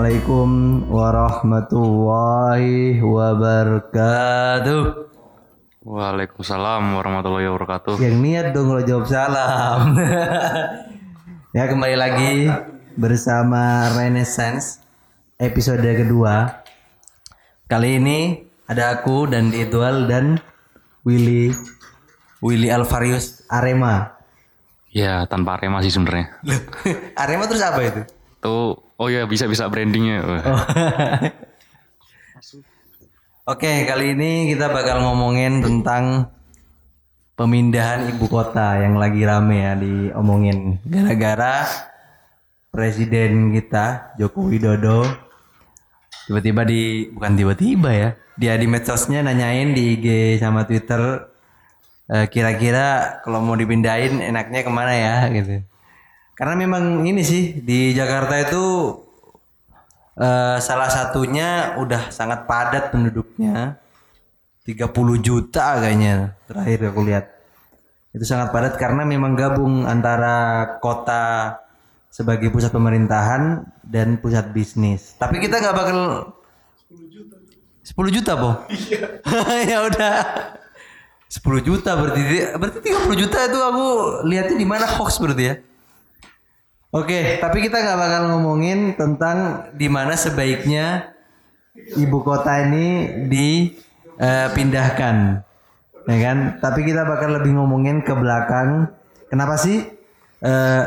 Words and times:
Assalamualaikum 0.00 0.88
warahmatullahi 0.88 3.04
wabarakatuh. 3.04 4.80
Waalaikumsalam 5.84 6.96
warahmatullahi 6.96 7.44
wabarakatuh. 7.52 8.00
Yang 8.00 8.16
niat 8.16 8.56
dong 8.56 8.72
kalau 8.72 8.80
jawab 8.80 9.04
salam. 9.04 9.92
ya 11.60 11.68
kembali 11.68 11.96
lagi 12.00 12.48
bersama 12.96 13.92
Renaissance 13.92 14.80
episode 15.36 15.84
kedua. 15.84 16.64
Kali 17.68 18.00
ini 18.00 18.40
ada 18.72 18.96
aku 18.96 19.28
dan 19.28 19.52
Ditual 19.52 20.08
dan 20.08 20.40
Willy 21.04 21.52
Willy 22.40 22.72
Alvarius 22.72 23.44
Arema. 23.52 24.16
Ya 24.96 25.28
tanpa 25.28 25.60
Arema 25.60 25.84
sih 25.84 25.92
sebenarnya. 25.92 26.40
Arema 27.20 27.44
terus 27.44 27.60
apa 27.60 27.84
itu? 27.84 28.00
Tuh, 28.40 28.76
oh 28.76 29.08
ya 29.12 29.28
bisa 29.28 29.44
bisa 29.44 29.68
brandingnya. 29.68 30.24
Wah. 30.24 30.42
Oke, 33.52 33.84
kali 33.84 34.16
ini 34.16 34.52
kita 34.54 34.72
bakal 34.72 35.04
ngomongin 35.04 35.60
tentang 35.60 36.32
pemindahan 37.40 38.04
ibu 38.12 38.28
kota 38.28 38.84
yang 38.84 39.00
lagi 39.00 39.24
rame 39.24 39.64
ya 39.64 39.72
diomongin 39.72 40.76
gara-gara 40.84 41.64
presiden 42.68 43.56
kita 43.56 44.12
Joko 44.20 44.52
Widodo 44.52 45.08
tiba-tiba 46.28 46.68
di 46.68 47.08
bukan 47.08 47.32
tiba-tiba 47.40 47.90
ya 47.96 48.10
dia 48.36 48.60
di 48.60 48.68
medsosnya 48.68 49.24
nanyain 49.24 49.72
di 49.72 49.96
IG 49.96 50.06
sama 50.36 50.68
Twitter 50.68 51.32
eh, 52.12 52.28
kira-kira 52.28 53.18
kalau 53.24 53.40
mau 53.40 53.56
dipindahin 53.56 54.20
enaknya 54.20 54.60
ke 54.60 54.70
mana 54.70 54.92
ya 54.92 55.16
gitu 55.32 55.64
karena 56.40 56.56
memang 56.56 57.04
ini 57.04 57.20
sih 57.20 57.60
di 57.60 57.92
Jakarta 57.92 58.32
itu 58.40 58.96
eh, 60.16 60.56
salah 60.56 60.88
satunya 60.88 61.76
udah 61.76 62.08
sangat 62.08 62.48
padat 62.48 62.88
penduduknya. 62.88 63.76
30 64.64 64.88
juta 65.20 65.76
kayaknya 65.84 66.32
terakhir 66.48 66.88
aku 66.88 67.00
lihat. 67.04 67.28
Itu 68.16 68.24
sangat 68.24 68.56
padat 68.56 68.80
karena 68.80 69.04
memang 69.04 69.36
gabung 69.36 69.84
antara 69.84 70.64
kota 70.80 71.60
sebagai 72.08 72.48
pusat 72.48 72.72
pemerintahan 72.72 73.60
dan 73.84 74.16
pusat 74.16 74.48
bisnis. 74.56 75.20
Tapi 75.20 75.44
kita 75.44 75.60
nggak 75.60 75.76
bakal 75.76 75.98
10 77.84 78.16
juta 78.16 78.32
po 78.40 78.64
ya 79.70 79.84
udah. 79.84 80.14
10 81.30 81.68
juta 81.68 81.90
berarti 82.00 82.20
berarti 82.56 82.78
30 82.80 83.22
juta 83.28 83.38
itu 83.44 83.58
aku 83.60 83.86
lihatnya 84.24 84.56
di 84.56 84.66
mana 84.66 84.82
hoax 84.88 85.22
berarti 85.22 85.44
ya 85.46 85.54
Oke, 86.90 87.38
tapi 87.38 87.62
kita 87.62 87.78
nggak 87.78 87.98
bakal 88.02 88.22
ngomongin 88.34 88.98
tentang 88.98 89.70
di 89.78 89.86
mana 89.86 90.18
sebaiknya 90.18 91.14
ibu 91.94 92.18
kota 92.26 92.66
ini 92.66 93.14
dipindahkan, 93.30 95.16
ya 96.10 96.18
kan? 96.18 96.38
Tapi 96.58 96.80
kita 96.82 97.06
bakal 97.06 97.38
lebih 97.38 97.54
ngomongin 97.54 98.02
ke 98.02 98.10
belakang. 98.10 98.90
Kenapa 99.30 99.54
sih 99.54 99.86
eh, 100.42 100.84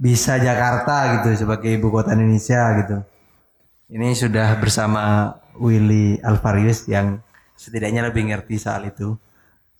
bisa 0.00 0.40
Jakarta 0.40 1.20
gitu 1.20 1.36
sebagai 1.44 1.76
ibu 1.76 1.92
kota 1.92 2.16
Indonesia 2.16 2.80
gitu? 2.80 3.04
Ini 3.92 4.16
sudah 4.16 4.56
bersama 4.56 5.36
Willy 5.60 6.24
Alvarius 6.24 6.88
yang 6.88 7.20
setidaknya 7.52 8.08
lebih 8.08 8.32
ngerti 8.32 8.56
soal 8.56 8.88
itu. 8.88 9.12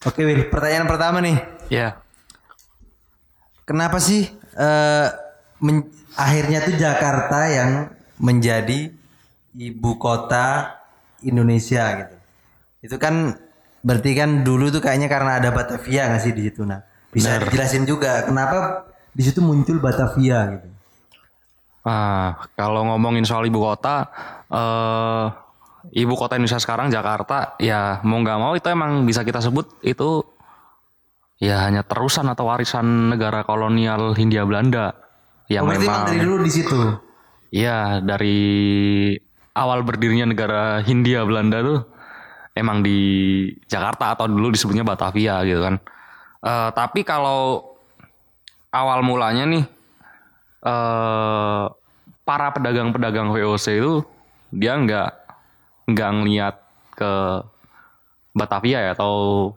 Oke, 0.04 0.28
Will. 0.28 0.44
Pertanyaan 0.52 0.84
pertama 0.84 1.24
nih. 1.24 1.40
Ya, 1.72 2.04
Kenapa 3.64 3.96
sih 3.96 4.28
eh, 4.60 5.08
men- 5.60 5.90
akhirnya 6.14 6.62
tuh 6.64 6.74
Jakarta 6.78 7.50
yang 7.50 7.70
menjadi 8.18 8.94
ibu 9.54 9.90
kota 9.98 10.78
Indonesia 11.22 11.84
gitu? 12.04 12.16
Itu 12.84 12.96
kan 13.00 13.38
berarti 13.84 14.10
kan 14.16 14.42
dulu 14.42 14.72
tuh 14.72 14.80
kayaknya 14.80 15.12
karena 15.12 15.38
ada 15.38 15.52
Batavia 15.52 16.08
nggak 16.08 16.22
sih 16.24 16.32
di 16.32 16.42
situ 16.48 16.64
nah. 16.64 16.80
Bisa 17.14 17.38
dijelasin 17.38 17.86
juga 17.86 18.26
kenapa 18.26 18.88
di 19.14 19.22
situ 19.22 19.38
muncul 19.38 19.78
Batavia 19.78 20.58
gitu. 20.58 20.68
ah, 21.84 22.40
kalau 22.56 22.80
ngomongin 22.88 23.28
soal 23.28 23.44
ibu 23.44 23.60
kota, 23.60 24.08
eh, 24.48 25.24
ibu 25.92 26.14
kota 26.16 26.40
Indonesia 26.40 26.56
sekarang 26.56 26.88
Jakarta, 26.88 27.54
ya 27.60 28.00
mau 28.08 28.18
nggak 28.24 28.38
mau 28.40 28.52
itu 28.56 28.66
emang 28.72 29.04
bisa 29.04 29.20
kita 29.20 29.44
sebut 29.44 29.68
itu 29.84 30.24
ya 31.36 31.68
hanya 31.68 31.84
terusan 31.84 32.24
atau 32.32 32.48
warisan 32.48 33.12
negara 33.12 33.44
kolonial 33.44 34.16
Hindia 34.16 34.48
Belanda 34.48 35.03
yang 35.48 35.68
Oh, 35.68 35.70
memang 35.70 36.08
dari 36.08 36.20
dulu 36.24 36.36
di 36.44 36.52
situ. 36.52 36.78
Iya, 37.54 38.02
dari 38.02 38.38
awal 39.54 39.86
berdirinya 39.86 40.26
negara 40.34 40.82
Hindia 40.82 41.22
Belanda 41.22 41.62
tuh 41.62 41.80
emang 42.58 42.82
di 42.82 42.98
Jakarta 43.70 44.14
atau 44.14 44.26
dulu 44.26 44.50
disebutnya 44.50 44.82
Batavia 44.82 45.42
gitu 45.46 45.62
kan. 45.62 45.78
Eh, 46.44 46.70
tapi 46.74 47.06
kalau 47.06 47.62
awal 48.74 49.00
mulanya 49.06 49.44
nih 49.46 49.64
eh 50.64 51.64
para 52.24 52.48
pedagang-pedagang 52.56 53.28
VOC 53.36 53.66
itu 53.78 53.94
dia 54.48 54.72
nggak 54.80 55.10
nggak 55.92 56.10
ngeliat 56.16 56.56
ke 56.96 57.12
Batavia 58.32 58.80
ya 58.80 58.92
atau 58.96 59.52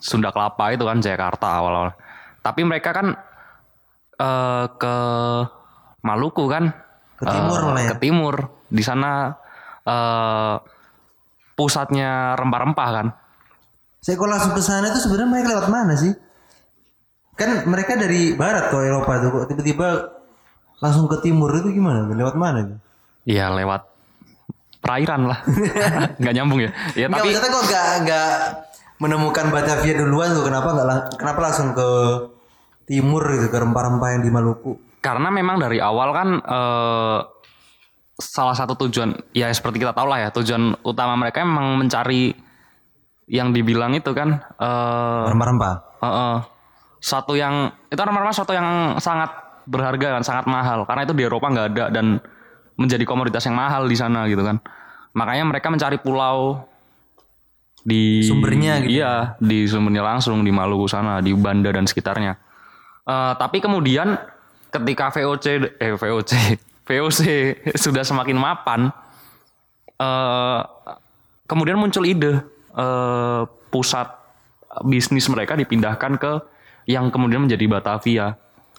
Sunda 0.00 0.32
Kelapa 0.32 0.72
itu 0.72 0.84
kan 0.88 0.98
Jakarta 1.04 1.60
awal-awal. 1.60 1.92
Tapi 2.42 2.64
mereka 2.64 2.96
kan 2.96 3.14
eh 4.22 4.64
ke 4.72 4.96
Maluku 6.00 6.46
kan 6.46 6.70
Ke 7.14 7.26
timur 7.26 7.58
malah 7.62 7.82
ya? 7.82 7.90
ke 7.90 7.96
timur 7.98 8.34
di 8.68 8.82
sana 8.82 9.34
eh 9.82 10.54
pusatnya 11.52 12.34
rempah-rempah 12.34 12.88
kan 12.92 13.06
Saya 13.98 14.14
kalau 14.14 14.30
langsung 14.30 14.52
ke 14.52 14.62
sana 14.62 14.90
itu 14.90 14.98
sebenarnya 14.98 15.30
mereka 15.30 15.48
lewat 15.52 15.68
mana 15.68 15.94
sih? 15.94 16.10
Kan 17.32 17.66
mereka 17.66 17.94
dari 17.94 18.34
barat 18.34 18.66
ke 18.66 18.76
Eropa 18.76 19.12
tuh 19.18 19.30
kok 19.30 19.44
tiba-tiba 19.48 19.88
langsung 20.78 21.06
ke 21.06 21.22
timur 21.22 21.54
itu 21.54 21.70
gimana? 21.70 22.10
Lewat 22.10 22.34
mana 22.34 22.66
tuh? 22.66 22.78
Iya 23.22 23.54
lewat 23.54 23.86
perairan 24.82 25.30
lah 25.30 25.38
nggak 26.20 26.34
nyambung 26.34 26.58
ya 26.58 26.70
ya 26.98 27.06
tapi 27.06 27.30
kok 27.30 27.46
nggak 27.62 27.86
nggak 28.02 28.28
menemukan 28.98 29.46
Batavia 29.54 29.94
duluan 29.94 30.34
tuh 30.34 30.42
kenapa 30.42 30.74
nggak 30.74 30.86
lang- 30.90 31.06
kenapa 31.14 31.38
langsung 31.38 31.70
ke 31.70 31.88
timur 32.92 33.24
gitu 33.32 33.48
ke 33.48 33.56
rempah-rempah 33.56 34.08
yang 34.12 34.22
di 34.22 34.28
Maluku? 34.28 34.92
karena 35.02 35.28
memang 35.34 35.58
dari 35.58 35.82
awal 35.82 36.14
kan 36.14 36.28
eh, 36.38 37.18
salah 38.22 38.54
satu 38.54 38.78
tujuan 38.86 39.18
ya 39.34 39.50
seperti 39.50 39.82
kita 39.82 39.90
tahu 39.90 40.06
lah 40.06 40.22
ya 40.22 40.28
tujuan 40.30 40.78
utama 40.86 41.18
mereka 41.18 41.42
memang 41.42 41.74
mencari 41.74 42.30
yang 43.26 43.50
dibilang 43.50 43.98
itu 43.98 44.14
kan 44.14 44.38
eh 44.38 45.24
Rempah-rempah. 45.26 45.74
eh, 45.98 46.06
eh, 46.06 46.36
satu 47.02 47.34
yang 47.34 47.74
itu 47.90 47.98
rempah-rempah 47.98 48.36
satu 48.36 48.54
yang 48.54 48.94
sangat 49.02 49.34
berharga 49.66 50.22
kan 50.22 50.22
sangat 50.22 50.46
mahal 50.46 50.86
karena 50.86 51.02
itu 51.02 51.14
di 51.18 51.26
Eropa 51.26 51.50
nggak 51.50 51.66
ada 51.74 51.84
dan 51.90 52.22
menjadi 52.78 53.02
komoditas 53.02 53.42
yang 53.46 53.58
mahal 53.58 53.90
di 53.90 53.98
sana 53.98 54.30
gitu 54.30 54.46
kan 54.46 54.62
makanya 55.18 55.50
mereka 55.50 55.66
mencari 55.66 55.98
pulau 55.98 56.62
di 57.82 58.22
Sumbernya 58.22 58.86
gitu 58.86 59.02
iya 59.02 59.34
di 59.42 59.66
sumbernya 59.66 60.06
langsung 60.06 60.46
di 60.46 60.54
Maluku 60.54 60.86
sana 60.86 61.18
di 61.18 61.34
Banda 61.34 61.74
dan 61.74 61.90
sekitarnya 61.90 62.51
Eh, 63.02 63.32
tapi 63.34 63.58
kemudian 63.58 64.14
ketika 64.70 65.10
VOC 65.10 65.74
eh 65.82 65.92
VOC 65.98 66.32
VOC 66.88 67.20
sudah 67.74 68.06
semakin 68.06 68.38
mapan 68.38 68.80
eh 69.98 70.60
kemudian 71.50 71.82
muncul 71.82 72.06
ide 72.06 72.38
eh 72.78 73.42
pusat 73.74 74.06
bisnis 74.86 75.26
mereka 75.28 75.58
dipindahkan 75.58 76.14
ke 76.16 76.32
yang 76.86 77.10
kemudian 77.10 77.44
menjadi 77.44 77.66
Batavia. 77.66 78.26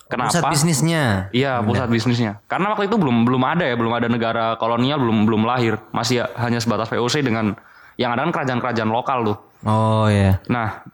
Kenapa? 0.07 0.29
Pusat 0.35 0.43
bisnisnya. 0.51 1.03
Iya, 1.33 1.63
pusat 1.63 1.87
bisnisnya. 1.89 2.41
Karena 2.45 2.75
waktu 2.75 2.85
itu 2.91 2.99
belum 2.99 3.25
belum 3.25 3.43
ada 3.43 3.65
ya, 3.65 3.75
belum 3.77 3.93
ada 3.93 4.07
negara 4.11 4.45
kolonial, 4.59 4.99
belum 5.01 5.25
belum 5.25 5.43
lahir. 5.47 5.79
Masih 5.95 6.21
ya, 6.21 6.25
hanya 6.37 6.61
sebatas 6.61 6.91
VOC 6.91 7.23
dengan 7.25 7.55
yang 7.97 8.13
ada 8.13 8.25
kan 8.27 8.31
kerajaan-kerajaan 8.33 8.91
lokal 8.91 9.19
tuh. 9.25 9.37
Oh 9.63 10.05
ya. 10.11 10.37
Nah, 10.51 10.85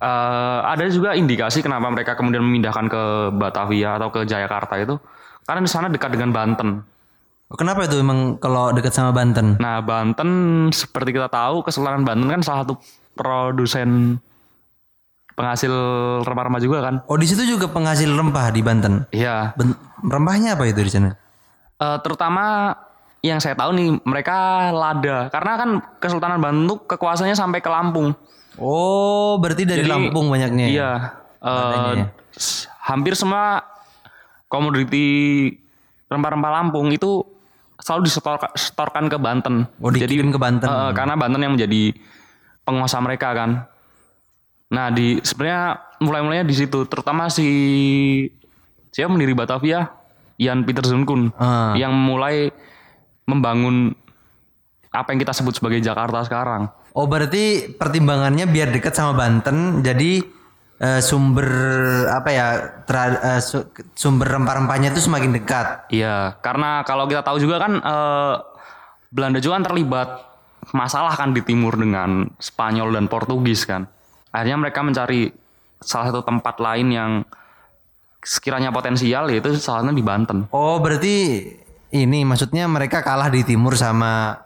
eh, 0.00 0.58
ada 0.64 0.84
juga 0.88 1.14
indikasi 1.14 1.60
kenapa 1.60 1.86
mereka 1.92 2.16
kemudian 2.16 2.42
memindahkan 2.42 2.88
ke 2.88 3.02
Batavia 3.36 4.00
atau 4.00 4.08
ke 4.08 4.24
Jayakarta 4.24 4.80
itu 4.80 4.96
karena 5.44 5.60
di 5.62 5.70
sana 5.70 5.86
dekat 5.92 6.10
dengan 6.16 6.32
Banten. 6.32 6.80
Kenapa 7.50 7.82
itu 7.82 7.98
emang 7.98 8.38
kalau 8.38 8.70
dekat 8.70 8.94
sama 8.94 9.10
Banten? 9.10 9.58
Nah, 9.58 9.82
Banten 9.82 10.30
seperti 10.70 11.10
kita 11.18 11.26
tahu 11.26 11.66
Kesultanan 11.66 12.06
Banten 12.06 12.30
kan 12.30 12.40
salah 12.46 12.62
satu 12.62 12.78
produsen 13.18 14.22
penghasil 15.34 15.72
rempah-rempah 16.22 16.62
juga 16.62 16.78
kan. 16.84 16.94
Oh 17.10 17.18
di 17.18 17.26
situ 17.26 17.42
juga 17.42 17.66
penghasil 17.66 18.06
rempah 18.06 18.54
di 18.54 18.60
Banten. 18.62 19.08
Iya. 19.10 19.56
Ben- 19.58 19.74
rempahnya 20.06 20.54
apa 20.54 20.68
itu 20.70 20.78
di 20.84 20.92
sana? 20.92 21.10
Eh, 21.80 21.98
terutama 22.06 22.76
yang 23.20 23.42
saya 23.42 23.58
tahu 23.58 23.74
nih 23.74 23.88
mereka 24.04 24.70
lada 24.70 25.28
karena 25.28 25.52
kan 25.58 25.70
Kesultanan 25.98 26.38
Banten 26.38 26.70
tuh 26.70 26.78
kekuasaannya 26.86 27.34
sampai 27.34 27.58
ke 27.58 27.70
Lampung. 27.72 28.14
Oh 28.56 29.38
berarti 29.38 29.62
dari 29.62 29.84
Jadi, 29.84 29.90
Lampung 29.90 30.26
banyaknya. 30.26 30.66
ya? 30.66 30.70
Iya. 30.70 30.92
s- 32.30 32.66
hampir 32.80 33.14
semua 33.14 33.62
komoditi 34.46 35.48
rempah-rempah 36.06 36.50
Lampung 36.52 36.90
itu 36.90 37.22
selalu 37.78 38.06
disetorkan 38.06 39.06
ke 39.06 39.16
Banten. 39.16 39.64
Oh, 39.78 39.88
dikirim 39.88 40.28
ke 40.28 40.36
Banten. 40.36 40.66
Eh, 40.66 40.90
karena 40.92 41.14
Banten 41.14 41.40
yang 41.40 41.54
menjadi 41.54 41.94
penguasa 42.62 42.98
mereka 42.98 43.32
kan. 43.32 43.50
Nah 44.68 44.86
di 44.88 45.18
sebenarnya 45.20 45.80
mulai-mulainya 45.98 46.44
di 46.44 46.54
situ, 46.54 46.84
terutama 46.84 47.26
si 47.26 47.48
siapa 48.90 49.10
pendiri 49.10 49.32
Batavia, 49.32 49.88
Jan 50.36 50.62
Peter 50.62 50.82
Zunkun, 50.82 51.32
Ah. 51.34 51.72
yang 51.74 51.90
mulai 51.90 52.50
membangun 53.24 53.94
apa 54.90 55.08
yang 55.10 55.20
kita 55.20 55.30
sebut 55.30 55.54
sebagai 55.54 55.78
Jakarta 55.78 56.20
sekarang. 56.20 56.68
Oh 56.94 57.06
berarti 57.06 57.70
pertimbangannya 57.70 58.50
biar 58.50 58.74
dekat 58.74 58.98
sama 58.98 59.14
Banten, 59.14 59.80
jadi 59.86 60.26
eh, 60.80 61.00
sumber 61.04 61.46
apa 62.10 62.28
ya 62.34 62.46
tra- 62.82 63.38
eh, 63.38 63.40
su- 63.44 63.68
sumber 63.94 64.26
rempah-rempahnya 64.26 64.90
itu 64.90 65.06
semakin 65.06 65.30
dekat. 65.30 65.86
Iya, 65.94 66.34
karena 66.42 66.82
kalau 66.82 67.06
kita 67.06 67.22
tahu 67.22 67.38
juga 67.38 67.62
kan 67.62 67.78
eh, 67.78 68.34
Belanda 69.10 69.38
juga 69.38 69.62
kan 69.62 69.66
terlibat 69.70 70.08
masalah 70.74 71.14
kan 71.14 71.30
di 71.30 71.42
timur 71.42 71.78
dengan 71.78 72.26
Spanyol 72.38 72.94
dan 72.94 73.06
Portugis 73.06 73.66
kan. 73.66 73.86
Akhirnya 74.30 74.58
mereka 74.58 74.82
mencari 74.82 75.30
salah 75.82 76.10
satu 76.10 76.22
tempat 76.22 76.58
lain 76.58 76.88
yang 76.90 77.10
sekiranya 78.20 78.70
potensial 78.70 79.32
yaitu 79.32 79.56
salah 79.56 79.82
satunya 79.82 79.96
di 79.96 80.04
Banten. 80.04 80.38
Oh 80.52 80.78
berarti 80.78 81.42
ini 81.90 82.22
maksudnya 82.22 82.66
mereka 82.70 83.02
kalah 83.02 83.32
di 83.32 83.42
timur 83.42 83.74
sama 83.74 84.36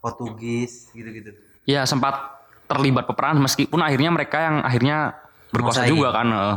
Portugis 0.00 0.90
gitu-gitu. 0.90 1.49
Iya, 1.70 1.82
sempat 1.84 2.42
terlibat 2.66 3.06
peperangan 3.06 3.38
meskipun 3.40 3.78
akhirnya 3.78 4.10
mereka 4.10 4.38
yang 4.40 4.56
akhirnya 4.60 5.14
berkuasa 5.48 5.82
Menguasai. 5.82 5.92
juga 5.92 6.08
kan. 6.10 6.26
eh. 6.28 6.56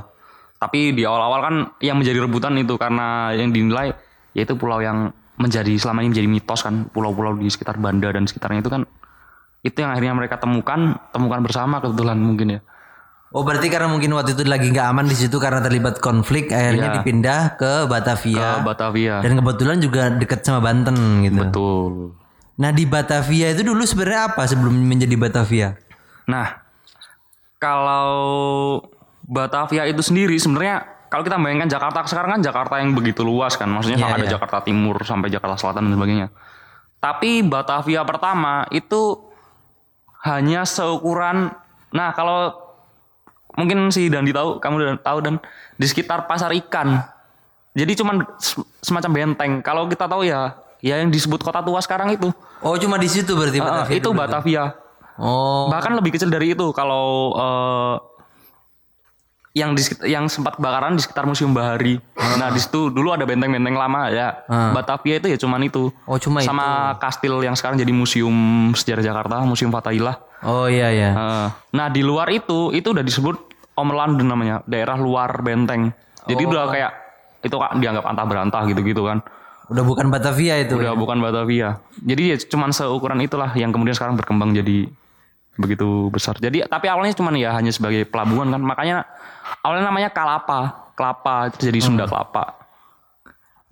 Tapi 0.57 0.80
di 0.92 1.04
awal-awal 1.04 1.39
kan 1.39 1.56
yang 1.80 2.00
menjadi 2.00 2.19
rebutan 2.19 2.56
itu 2.56 2.74
karena 2.75 3.30
yang 3.31 3.51
dinilai 3.51 3.94
yaitu 4.31 4.56
pulau 4.56 4.80
yang 4.80 5.12
menjadi 5.36 5.75
selama 5.75 6.01
ini 6.01 6.10
menjadi 6.10 6.30
mitos 6.31 6.62
kan 6.62 6.88
pulau-pulau 6.88 7.36
di 7.36 7.45
sekitar 7.45 7.77
Banda 7.77 8.10
dan 8.10 8.24
sekitarnya 8.24 8.62
itu 8.62 8.71
kan 8.71 8.81
itu 9.60 9.75
yang 9.75 9.92
akhirnya 9.92 10.13
mereka 10.13 10.38
temukan 10.38 10.95
temukan 11.10 11.39
bersama 11.42 11.77
kebetulan 11.77 12.15
mungkin 12.15 12.48
ya. 12.50 12.62
Oh 13.30 13.42
berarti 13.42 13.65
karena 13.65 13.89
mungkin 13.89 14.13
waktu 14.13 14.38
itu 14.38 14.45
lagi 14.45 14.69
nggak 14.69 14.88
aman 14.88 15.06
di 15.06 15.18
situ 15.18 15.42
karena 15.42 15.57
terlibat 15.57 15.98
konflik, 15.98 16.54
akhirnya 16.54 16.86
Iya. 16.88 16.95
dipindah 17.01 17.57
ke 17.57 17.89
Batavia. 17.89 18.38
Ke 18.38 18.62
Batavia. 18.62 19.15
Dan 19.19 19.33
kebetulan 19.36 19.77
juga 19.81 20.13
dekat 20.13 20.45
sama 20.45 20.62
Banten 20.62 20.95
gitu. 21.25 21.42
Betul. 21.42 22.13
Nah 22.53 22.69
di 22.69 22.85
Batavia 22.85 23.50
itu 23.50 23.65
dulu 23.65 23.81
sebenarnya 23.81 24.33
apa 24.33 24.45
sebelum 24.45 24.73
menjadi 24.77 25.15
Batavia? 25.17 25.73
Nah, 26.29 26.61
kalau 27.57 28.79
Batavia 29.23 29.88
itu 29.89 30.03
sendiri 30.05 30.38
sebenarnya 30.38 30.85
kalau 31.09 31.21
kita 31.21 31.38
bayangkan 31.38 31.69
Jakarta 31.69 32.05
sekarang 32.09 32.38
kan 32.38 32.41
Jakarta 32.41 32.73
yang 32.81 32.94
begitu 32.97 33.21
luas 33.21 33.53
kan, 33.53 33.69
maksudnya 33.69 34.01
Iya, 34.01 34.07
ada 34.17 34.25
iya. 34.25 34.31
Jakarta 34.38 34.65
Timur 34.65 34.97
sampai 35.05 35.29
Jakarta 35.29 35.57
Selatan 35.61 35.89
dan 35.89 35.94
sebagainya. 35.94 36.27
Tapi 36.97 37.45
Batavia 37.45 38.01
pertama 38.01 38.65
itu 38.73 39.21
hanya 40.23 40.63
seukuran, 40.63 41.51
nah 41.91 42.15
kalau 42.15 42.55
mungkin 43.53 43.91
si 43.91 44.07
Dandi 44.09 44.33
tahu, 44.33 44.57
kamu 44.57 44.73
udah 44.79 44.97
tahu 45.03 45.19
dan 45.21 45.35
di 45.77 45.85
sekitar 45.85 46.25
pasar 46.25 46.50
ikan. 46.65 47.03
Jadi 47.75 47.94
cuman 48.00 48.23
se- 48.39 48.63
semacam 48.81 49.11
benteng. 49.13 49.51
Kalau 49.61 49.85
kita 49.85 50.07
tahu 50.07 50.23
ya, 50.25 50.55
ya 50.83 51.00
yang 51.00 51.07
disebut 51.07 51.39
kota 51.39 51.63
tua 51.63 51.80
sekarang 51.80 52.12
itu, 52.12 52.27
Oh 52.59 52.75
cuma 52.75 53.00
di 53.00 53.07
situ 53.07 53.31
berarti 53.31 53.63
Batavia 53.63 53.95
itu 53.95 54.09
dulu. 54.12 54.19
Batavia. 54.19 54.63
Oh 55.15 55.71
Bahkan 55.71 55.95
lebih 55.95 56.18
kecil 56.18 56.27
dari 56.27 56.51
itu 56.51 56.74
kalau 56.75 57.31
eh, 57.38 57.95
yang 59.53 59.77
di 59.77 59.85
yang 60.09 60.25
sempat 60.25 60.57
kebakaran 60.57 60.97
di 60.97 61.01
sekitar 61.06 61.30
Museum 61.30 61.53
Bahari. 61.53 62.01
Nah, 62.18 62.50
di 62.50 62.57
situ 62.57 62.89
dulu 62.89 63.13
ada 63.13 63.21
benteng-benteng 63.21 63.77
lama 63.77 64.09
ya. 64.09 64.41
Batavia 64.50 65.21
itu 65.21 65.30
ya 65.30 65.38
cuman 65.38 65.62
itu. 65.62 65.94
oh 66.09 66.18
cuma 66.18 66.41
itu. 66.41 66.50
Sama 66.50 66.97
kastil 66.97 67.38
yang 67.45 67.53
sekarang 67.53 67.77
jadi 67.77 67.94
Museum 67.94 68.33
Sejarah 68.74 69.06
Jakarta, 69.06 69.45
Museum 69.45 69.69
Fatahillah. 69.69 70.18
Oh 70.41 70.65
iya 70.65 70.89
ya. 70.89 71.09
Eh, 71.13 71.47
nah, 71.69 71.88
di 71.94 72.01
luar 72.01 72.33
itu 72.33 72.74
itu 72.74 72.89
udah 72.89 73.06
disebut 73.06 73.53
Om 73.77 73.89
London 73.94 74.25
namanya, 74.25 74.65
daerah 74.65 74.97
luar 74.97 75.38
benteng. 75.45 75.94
Jadi 76.25 76.44
udah 76.50 76.74
kayak 76.74 76.91
itu 77.45 77.53
kan 77.53 77.77
dianggap 77.77 78.06
antah 78.09 78.25
berantah 78.25 78.62
gitu-gitu 78.65 79.06
kan. 79.06 79.21
Udah 79.71 79.83
bukan 79.83 80.12
Batavia 80.12 80.60
itu. 80.60 80.75
Udah 80.75 80.95
bukan 80.95 81.24
Batavia. 81.24 81.80
Jadi 82.04 82.36
ya 82.36 82.38
cuman 82.39 82.75
seukuran 82.75 83.19
itulah 83.24 83.56
yang 83.56 83.71
kemudian 83.71 83.95
sekarang 83.95 84.19
berkembang 84.19 84.51
jadi 84.51 84.92
begitu 85.56 86.10
besar. 86.12 86.36
Jadi 86.36 86.65
tapi 86.68 86.92
awalnya 86.92 87.15
cuman 87.15 87.33
ya 87.39 87.56
hanya 87.56 87.71
sebagai 87.71 88.04
pelabuhan 88.04 88.51
kan. 88.51 88.60
Makanya 88.60 89.07
awalnya 89.63 89.88
namanya 89.88 90.10
Kalapa, 90.12 90.92
Kelapa 91.00 91.48
jadi 91.56 91.80
Sunda 91.80 92.04
Kelapa. 92.10 92.60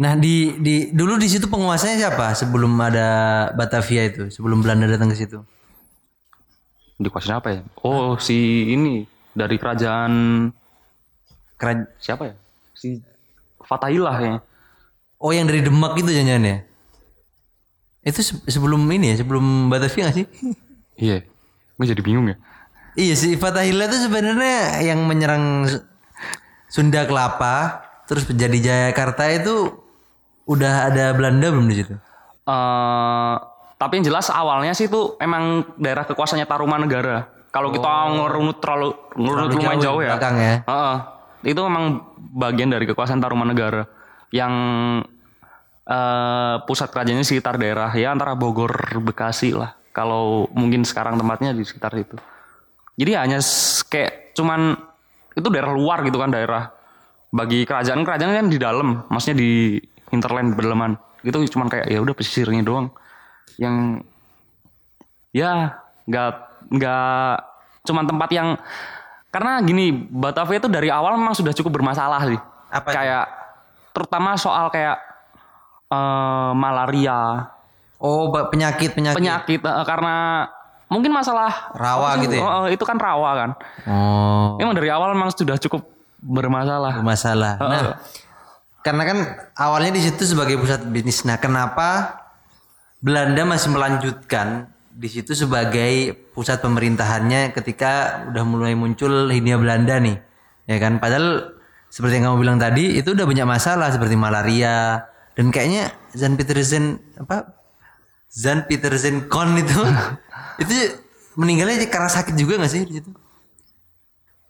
Nah 0.01 0.17
di 0.17 0.57
di 0.57 0.89
dulu 0.89 1.19
di 1.19 1.29
situ 1.29 1.45
penguasanya 1.45 2.07
siapa 2.07 2.33
sebelum 2.33 2.71
ada 2.79 3.09
Batavia 3.53 4.07
itu 4.09 4.31
sebelum 4.33 4.63
Belanda 4.63 4.89
datang 4.89 5.11
ke 5.11 5.17
situ? 5.19 5.43
Dikuasain 6.97 7.37
apa 7.37 7.49
ya? 7.49 7.61
Oh, 7.81 8.17
si 8.17 8.69
ini 8.71 9.05
dari 9.33 9.57
kerajaan 9.57 10.11
Kera- 11.57 11.89
siapa 12.01 12.29
ya? 12.29 12.35
Si 12.73 12.97
Fatahillah 13.61 14.17
ya. 14.21 14.33
Oh 15.21 15.29
yang 15.29 15.45
dari 15.45 15.61
Demak 15.61 15.93
itu 15.95 16.09
jangan 16.09 16.41
ya? 16.41 16.57
Itu 18.01 18.19
se- 18.19 18.41
sebelum 18.43 18.81
ini 18.89 19.13
ya 19.13 19.21
sebelum 19.21 19.69
Batavia 19.69 20.09
gak 20.09 20.15
sih? 20.15 20.25
Iya. 20.97 21.25
Gue 21.73 21.85
jadi 21.87 21.97
bingung 21.99 22.25
ya. 22.25 22.37
iya 22.93 23.15
si 23.15 23.33
Fatahillah 23.33 23.87
itu 23.87 23.97
sebenarnya 24.01 24.57
yang 24.83 25.01
menyerang 25.01 25.65
Su- 25.65 25.81
Sunda 26.67 27.05
Kelapa 27.05 27.81
terus 28.05 28.21
menjadi 28.23 28.57
Jayakarta 28.59 29.25
itu 29.31 29.81
udah 30.43 30.91
ada 30.91 31.09
Belanda 31.11 31.49
belum 31.49 31.65
di 31.65 31.75
situ? 31.75 31.95
eh 32.41 33.33
tapi 33.75 33.97
yang 33.97 34.05
jelas 34.05 34.29
awalnya 34.29 34.73
sih 34.73 34.85
itu 34.85 35.17
emang 35.17 35.65
daerah 35.75 36.05
kekuasaannya 36.05 36.45
Tarumanegara. 36.45 37.31
Kalau 37.49 37.71
kita 37.71 37.89
ngerunut 38.13 38.57
terlalu 38.57 38.89
ngerunut 39.15 39.49
Terlalu 39.49 39.57
lumayan 39.57 39.79
jauh 39.79 39.85
jauh, 39.87 39.97
di 39.97 40.05
ya. 40.05 40.09
belakang 40.11 40.35
ya. 40.37 40.55
Heeh. 40.61 40.97
itu 41.43 41.59
memang 41.59 41.83
bagian 42.29 42.69
dari 42.69 42.85
kekuasaan 42.85 43.17
Tarumanegara 43.17 43.89
yang 44.31 44.53
eh 45.81 46.55
pusat 46.63 46.87
kerajaannya 46.93 47.25
sekitar 47.25 47.59
daerah 47.59 47.91
ya 47.91 48.15
antara 48.15 48.33
Bogor 48.33 48.71
Bekasi 49.03 49.51
lah. 49.55 49.75
Kalau 49.91 50.47
mungkin 50.55 50.87
sekarang 50.87 51.19
tempatnya 51.19 51.51
di 51.51 51.67
sekitar 51.67 51.91
itu. 51.99 52.15
Jadi 52.95 53.11
hanya 53.15 53.39
kayak 53.91 54.31
cuman 54.35 54.75
itu 55.35 55.47
daerah 55.51 55.71
luar 55.75 56.03
gitu 56.07 56.15
kan 56.15 56.31
daerah 56.31 56.71
bagi 57.31 57.63
kerajaan 57.63 58.03
kerajaan 58.03 58.31
kan 58.35 58.47
di 58.51 58.59
dalam, 58.59 59.03
maksudnya 59.07 59.43
di 59.43 59.79
hinterland 60.11 60.55
pedalaman. 60.55 60.95
Itu 61.23 61.43
cuman 61.43 61.67
kayak 61.67 61.91
ya 61.91 61.99
udah 61.99 62.15
pesisirnya 62.15 62.63
doang 62.63 62.91
yang 63.59 63.99
ya 65.35 65.75
nggak 66.07 66.31
nggak 66.71 67.33
cuman 67.87 68.05
tempat 68.07 68.29
yang 68.31 68.47
karena 69.31 69.63
gini 69.63 69.95
Batavia 69.95 70.59
itu 70.59 70.69
dari 70.71 70.91
awal 70.91 71.15
memang 71.15 71.35
sudah 71.35 71.55
cukup 71.55 71.81
bermasalah 71.81 72.27
sih 72.27 72.39
Apa 72.71 72.89
itu? 72.91 72.95
Terutama 73.91 74.35
soal 74.35 74.67
kayak 74.67 74.97
eh, 75.87 76.51
malaria 76.55 77.47
Oh 78.01 78.33
penyakit 78.33 78.97
penyakit. 78.97 79.17
penyakit 79.21 79.61
eh, 79.61 79.85
karena 79.85 80.47
mungkin 80.89 81.13
masalah 81.13 81.71
Rawa 81.71 82.17
sih? 82.17 82.27
gitu 82.27 82.33
ya? 82.35 82.41
Oh, 82.43 82.65
itu 82.67 82.83
kan 82.83 82.97
rawa 82.97 83.29
kan 83.37 83.49
Oh 83.87 84.57
memang 84.57 84.73
dari 84.73 84.89
awal 84.89 85.13
memang 85.13 85.29
sudah 85.31 85.55
cukup 85.55 85.85
bermasalah 86.21 87.01
masalah. 87.01 87.57
Nah 87.57 87.97
karena 88.81 89.03
kan 89.05 89.17
awalnya 89.53 89.93
di 89.93 90.01
situ 90.01 90.25
sebagai 90.25 90.57
pusat 90.57 90.81
bisnis. 90.89 91.21
Nah 91.21 91.37
kenapa 91.37 92.17
Belanda 93.01 93.45
masih 93.45 93.73
melanjutkan 93.73 94.69
di 94.91 95.09
situ 95.09 95.33
sebagai 95.33 96.13
pusat 96.33 96.61
pemerintahannya 96.61 97.53
ketika 97.53 98.25
udah 98.29 98.43
mulai 98.45 98.73
muncul 98.73 99.29
Hindia 99.29 99.57
Belanda 99.57 99.97
nih, 99.97 100.17
ya 100.65 100.77
kan? 100.77 100.97
Padahal 100.97 101.57
seperti 101.91 102.17
yang 102.17 102.31
kamu 102.31 102.37
bilang 102.39 102.57
tadi 102.57 102.95
itu 102.95 103.11
udah 103.11 103.27
banyak 103.27 103.43
masalah 103.43 103.91
seperti 103.91 104.15
malaria 104.15 105.03
dan 105.35 105.51
kayaknya 105.51 105.91
Jan 106.15 106.39
Pietersen 106.39 107.03
apa 107.19 107.51
Jan 108.31 108.63
Pietersen 108.63 109.27
Kon 109.27 109.59
itu 109.59 109.75
itu 110.63 110.71
meninggalnya 111.35 111.83
karena 111.91 112.07
sakit 112.07 112.35
juga 112.35 112.59
nggak 112.63 112.71
sih 112.71 112.83
di 112.87 112.93
situ? 112.99 113.11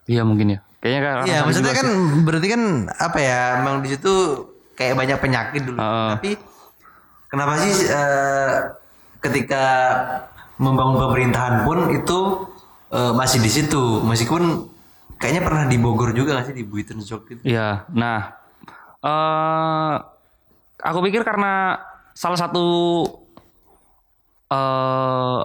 iya 0.06 0.22
mungkin 0.26 0.58
ya 0.58 0.60
kayaknya 0.82 1.02
karena 1.02 1.22
Iya, 1.26 1.40
maksudnya 1.46 1.74
kan 1.78 1.88
sih. 1.88 2.22
berarti 2.26 2.48
kan 2.50 2.62
apa 2.90 3.18
ya? 3.22 3.40
Memang 3.62 3.86
di 3.86 3.90
situ 3.94 4.14
kayak 4.74 4.98
banyak 4.98 5.18
penyakit 5.22 5.62
dulu. 5.62 5.78
Heeh. 5.78 6.10
Tapi 6.18 6.30
kenapa 7.30 7.54
sih 7.62 7.74
eh, 7.86 8.54
ketika 9.22 9.64
membangun 10.58 10.98
pemerintahan 11.06 11.70
pun 11.70 11.86
itu 11.94 12.20
eh, 12.90 13.14
masih 13.14 13.40
di 13.46 13.52
situ, 13.54 14.02
meskipun 14.02 14.66
kayaknya 15.22 15.46
pernah 15.46 15.70
di 15.70 15.78
Bogor 15.78 16.18
juga 16.18 16.34
nggak 16.34 16.50
sih 16.50 16.56
di 16.58 16.66
Buitenzorg 16.66 17.30
gitu. 17.30 17.42
Iya, 17.46 17.86
nah, 17.94 18.34
eh 19.06 19.96
aku 20.82 21.00
pikir 21.06 21.22
karena 21.22 21.78
salah 22.18 22.42
satu, 22.42 22.66
eh 24.50 25.42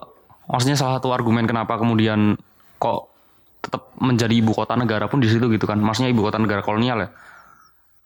maksudnya 0.49 0.81
salah 0.81 0.97
satu 0.97 1.13
argumen 1.13 1.45
kenapa 1.45 1.77
kemudian 1.77 2.41
kok 2.81 3.13
tetap 3.61 3.93
menjadi 4.01 4.33
ibu 4.33 4.57
kota 4.57 4.81
negara 4.81 5.13
pun 5.13 5.21
di 5.21 5.29
situ 5.29 5.45
gitu 5.53 5.69
kan, 5.69 5.77
maksudnya 5.77 6.09
ibu 6.09 6.25
kota 6.25 6.41
negara 6.41 6.65
kolonial 6.65 7.05
ya, 7.05 7.09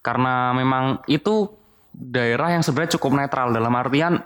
karena 0.03 0.51
memang 0.51 0.99
itu 1.07 1.47
daerah 1.95 2.51
yang 2.51 2.63
sebenarnya 2.67 2.99
cukup 2.99 3.15
netral 3.15 3.55
dalam 3.55 3.71
artian 3.79 4.19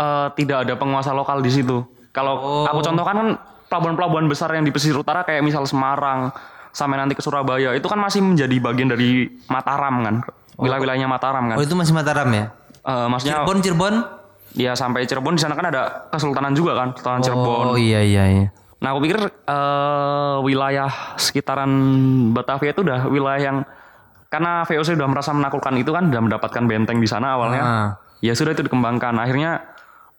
eh, 0.00 0.28
tidak 0.32 0.64
ada 0.64 0.74
penguasa 0.80 1.12
lokal 1.12 1.44
di 1.44 1.52
situ. 1.52 1.84
Kalau 2.16 2.64
aku 2.64 2.80
contohkan 2.80 3.16
kan 3.20 3.28
pelabuhan-pelabuhan 3.68 4.24
besar 4.24 4.48
yang 4.56 4.64
di 4.64 4.72
pesisir 4.72 4.96
utara 4.96 5.20
kayak 5.26 5.44
misal 5.44 5.68
Semarang 5.68 6.32
sampai 6.76 7.00
nanti 7.00 7.16
ke 7.16 7.24
Surabaya 7.24 7.72
itu 7.72 7.88
kan 7.88 7.96
masih 7.96 8.20
menjadi 8.20 8.52
bagian 8.60 8.92
dari 8.92 9.32
Mataram 9.48 10.04
kan, 10.04 10.14
wilayah-wilayahnya 10.60 11.08
Mataram 11.08 11.48
kan. 11.48 11.56
Oh 11.56 11.64
itu 11.64 11.72
masih 11.72 11.96
Mataram 11.96 12.28
ya? 12.28 12.52
Eh, 12.84 13.06
maksudnya 13.08 13.40
Cirebon, 13.40 13.58
Cirebon? 13.64 13.94
ya 14.52 14.76
sampai 14.76 15.08
Cirebon 15.08 15.40
di 15.40 15.40
sana 15.40 15.56
kan 15.56 15.72
ada 15.72 16.12
Kesultanan 16.12 16.52
juga 16.52 16.76
kan, 16.76 16.92
Kesultanan 16.92 17.20
Cirebon. 17.24 17.64
Oh 17.72 17.78
iya 17.80 18.04
iya 18.04 18.24
iya. 18.28 18.46
Nah 18.84 18.92
aku 18.92 19.08
pikir 19.08 19.24
eh, 19.24 20.36
wilayah 20.44 21.16
sekitaran 21.16 21.72
Batavia 22.36 22.76
itu 22.76 22.84
udah 22.84 23.08
wilayah 23.08 23.40
yang 23.40 23.58
karena 24.28 24.68
VOC 24.68 25.00
udah 25.00 25.08
merasa 25.08 25.32
menaklukkan 25.32 25.80
itu 25.80 25.90
kan, 25.96 26.12
udah 26.12 26.20
mendapatkan 26.28 26.62
benteng 26.68 27.00
di 27.00 27.08
sana 27.08 27.40
awalnya. 27.40 27.62
Ah. 27.64 27.88
Ya 28.20 28.36
sudah 28.36 28.52
itu 28.52 28.68
dikembangkan. 28.68 29.16
Akhirnya 29.16 29.64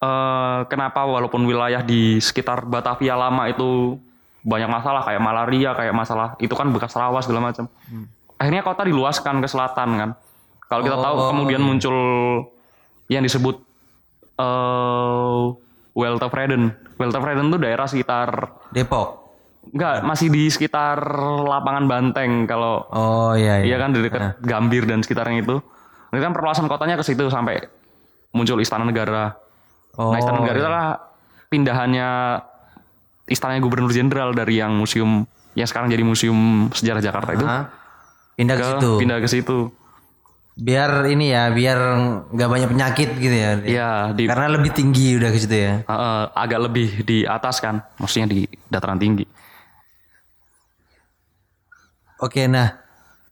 eh, 0.02 0.60
kenapa 0.66 1.06
walaupun 1.06 1.46
wilayah 1.46 1.86
di 1.86 2.18
sekitar 2.18 2.66
Batavia 2.66 3.14
lama 3.14 3.46
itu 3.46 4.02
banyak 4.48 4.70
masalah 4.72 5.04
kayak 5.04 5.20
malaria, 5.20 5.76
kayak 5.76 5.92
masalah 5.92 6.40
itu 6.40 6.56
kan 6.56 6.72
bekas 6.72 6.96
rawa 6.96 7.20
segala 7.20 7.52
macam. 7.52 7.68
Akhirnya 8.40 8.64
kota 8.64 8.88
diluaskan 8.88 9.44
ke 9.44 9.48
selatan 9.52 9.90
kan. 10.00 10.10
Kalau 10.72 10.82
kita 10.88 10.96
tahu 10.96 11.16
kemudian 11.36 11.60
muncul 11.60 11.96
yang 13.12 13.28
disebut 13.28 13.60
eh 14.40 15.44
Weltevreden. 15.98 16.78
Weltevreden 17.02 17.50
itu 17.50 17.58
daerah 17.58 17.90
sekitar 17.90 18.30
Depok. 18.72 19.26
enggak 19.68 20.00
masih 20.08 20.32
di 20.32 20.48
sekitar 20.48 20.96
lapangan 21.44 21.92
Banteng 21.92 22.48
kalau 22.48 22.88
Oh 22.88 23.36
iya 23.36 23.60
Iya 23.60 23.76
iya. 23.76 23.78
kan 23.82 23.92
di 23.92 24.00
dekat 24.00 24.40
Gambir 24.40 24.88
dan 24.88 25.04
sekitarnya 25.04 25.44
itu. 25.44 25.60
Ini 26.14 26.24
kan 26.24 26.32
perluasan 26.32 26.72
kotanya 26.72 26.96
ke 26.96 27.04
situ 27.04 27.28
sampai 27.28 27.60
muncul 28.32 28.62
Istana 28.64 28.88
Negara. 28.88 29.36
Oh, 30.00 30.14
nah 30.14 30.22
Istana 30.22 30.40
Negara 30.40 30.56
itu 30.56 30.68
adalah 30.70 30.90
pindahannya 31.50 32.10
Istana 33.28 33.60
Gubernur 33.60 33.92
Jenderal 33.92 34.32
dari 34.32 34.58
yang 34.58 34.72
museum 34.74 35.28
yang 35.54 35.66
sekarang 35.66 35.90
jadi 35.90 36.02
Museum 36.02 36.70
Sejarah 36.72 37.02
Jakarta 37.02 37.30
itu? 37.34 37.46
Pindah 38.38 38.56
ke 38.56 38.62
ke 38.62 38.70
situ. 38.72 38.92
pindah 39.02 39.18
ke 39.18 39.28
situ. 39.28 39.60
Biar 40.54 41.06
ini 41.06 41.30
ya, 41.30 41.50
biar 41.50 41.78
nggak 42.30 42.50
banyak 42.50 42.70
penyakit 42.70 43.10
gitu 43.14 43.34
ya. 43.34 43.52
Iya 43.62 43.90
di 44.12 44.26
Karena 44.26 44.54
lebih 44.54 44.74
tinggi 44.74 45.14
udah 45.14 45.30
ke 45.30 45.38
situ 45.38 45.54
ya. 45.54 45.74
eh, 45.82 45.92
eh, 45.92 46.24
agak 46.34 46.60
lebih 46.64 46.88
di 47.04 47.22
atas 47.24 47.58
kan, 47.58 47.82
maksudnya 47.98 48.26
di 48.28 48.46
dataran 48.66 48.98
tinggi. 48.98 49.26
Oke, 52.18 52.50
nah 52.50 52.82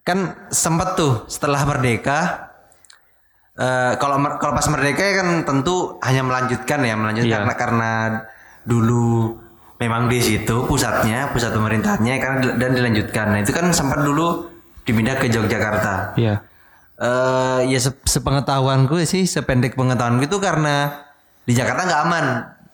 kan 0.05 0.49
sempat 0.49 0.93
tuh 0.93 1.25
setelah 1.25 1.61
merdeka. 1.65 2.51
eh 3.55 3.95
kalau 3.97 4.19
kalau 4.35 4.51
pas 4.51 4.67
merdeka 4.67 4.99
ya 4.99 5.23
kan 5.23 5.29
tentu 5.47 5.95
hanya 6.03 6.27
melanjutkan 6.27 6.75
ya 6.83 6.91
melanjutkan 6.93 7.31
Iya. 7.31 7.39
karena 7.39 7.55
karena 7.55 7.91
dulu 8.67 9.39
memang 9.75 10.08
di 10.08 10.20
situ 10.20 10.63
pusatnya 10.65 11.29
pusat 11.29 11.51
pemerintahannya 11.51 12.15
karena 12.17 12.38
dan 12.55 12.72
dilanjutkan. 12.72 13.25
Nah 13.36 13.39
itu 13.44 13.51
kan 13.51 13.67
sempat 13.72 14.01
dulu 14.01 14.48
dipindah 14.84 15.17
ke 15.17 15.27
Yogyakarta. 15.27 16.15
Iya. 16.15 16.36
eh 16.96 17.60
ya 17.67 17.79
se- 17.82 18.00
sepengetahuanku 18.08 18.96
sih 19.03 19.27
sependek 19.27 19.75
pengetahuanku 19.75 20.32
itu 20.32 20.39
karena 20.39 20.96
di 21.44 21.51
Jakarta 21.51 21.84
nggak 21.84 22.01
aman. 22.08 22.25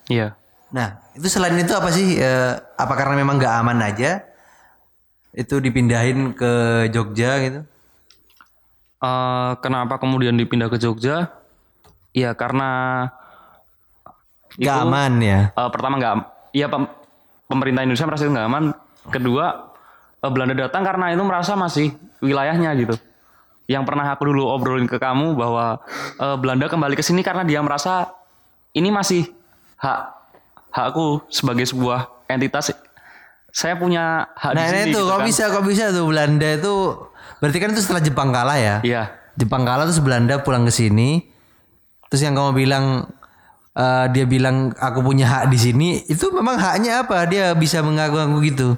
Iya. 0.06 0.38
Nah 0.70 1.02
itu 1.18 1.26
selain 1.26 1.58
itu 1.58 1.74
apa 1.74 1.90
sih? 1.90 2.22
eh, 2.22 2.54
apa 2.78 2.94
karena 2.94 3.18
memang 3.18 3.42
nggak 3.42 3.56
aman 3.66 3.82
aja? 3.82 4.22
Itu 5.34 5.58
dipindahin 5.58 6.38
ke 6.38 6.54
Jogja 6.94 7.42
gitu? 7.42 7.66
Eh, 9.02 9.52
kenapa 9.58 9.98
kemudian 9.98 10.38
dipindah 10.38 10.70
ke 10.70 10.78
Jogja? 10.78 11.34
Ya 12.14 12.38
karena 12.38 13.10
Nggak 14.54 14.78
aman 14.86 15.14
ya? 15.18 15.40
Eh, 15.50 15.70
pertama 15.72 15.96
nggak, 15.98 16.16
iya 16.52 16.68
pem- 16.68 16.92
pemerintah 17.46 17.82
Indonesia 17.82 18.06
merasa 18.06 18.24
itu 18.24 18.32
nggak 18.32 18.48
aman. 18.48 18.64
Kedua, 19.08 19.46
eh, 20.18 20.32
Belanda 20.32 20.56
datang 20.56 20.82
karena 20.82 21.10
itu 21.10 21.22
merasa 21.22 21.54
masih 21.54 21.92
wilayahnya 22.20 22.72
gitu. 22.78 22.96
Yang 23.66 23.84
pernah 23.86 24.06
aku 24.08 24.24
dulu 24.26 24.48
obrolin 24.48 24.86
ke 24.86 24.96
kamu 24.96 25.34
bahwa 25.34 25.80
eh, 26.18 26.36
Belanda 26.38 26.66
kembali 26.66 26.94
ke 26.94 27.02
sini 27.02 27.22
karena 27.22 27.42
dia 27.42 27.60
merasa 27.60 28.12
ini 28.72 28.88
masih 28.88 29.28
hak 29.78 30.00
hakku 30.72 31.26
sebagai 31.28 31.66
sebuah 31.66 32.08
entitas. 32.28 32.72
Saya 33.52 33.76
punya 33.76 34.32
hak 34.32 34.52
Nah 34.56 34.64
di 34.64 34.70
sini. 34.70 34.80
ini 34.82 34.94
tuh 34.94 35.04
gitu 35.04 35.10
kok 35.10 35.20
kan. 35.20 35.26
bisa 35.28 35.44
kok 35.50 35.66
bisa 35.66 35.84
tuh 35.92 36.06
Belanda 36.08 36.48
itu 36.48 36.74
berarti 37.42 37.58
kan 37.60 37.70
itu 37.74 37.82
setelah 37.84 38.00
Jepang 38.00 38.30
kalah 38.32 38.56
ya? 38.56 38.76
Iya, 38.80 39.04
Jepang 39.36 39.68
kalah 39.68 39.84
terus 39.84 40.00
Belanda 40.00 40.40
pulang 40.40 40.64
ke 40.64 40.72
sini. 40.72 41.26
Terus 42.08 42.22
yang 42.22 42.32
kamu 42.32 42.52
bilang 42.54 43.08
eh, 43.76 44.06
dia 44.12 44.26
bilang 44.28 44.72
aku 44.76 45.00
punya 45.04 45.28
hak 45.28 45.52
di 45.52 45.60
sini 45.60 45.90
itu 46.08 46.32
memang 46.32 46.60
haknya 46.60 47.06
apa? 47.06 47.28
Dia 47.28 47.56
bisa 47.56 47.84
mengaku-ngaku 47.84 48.38
gitu. 48.52 48.70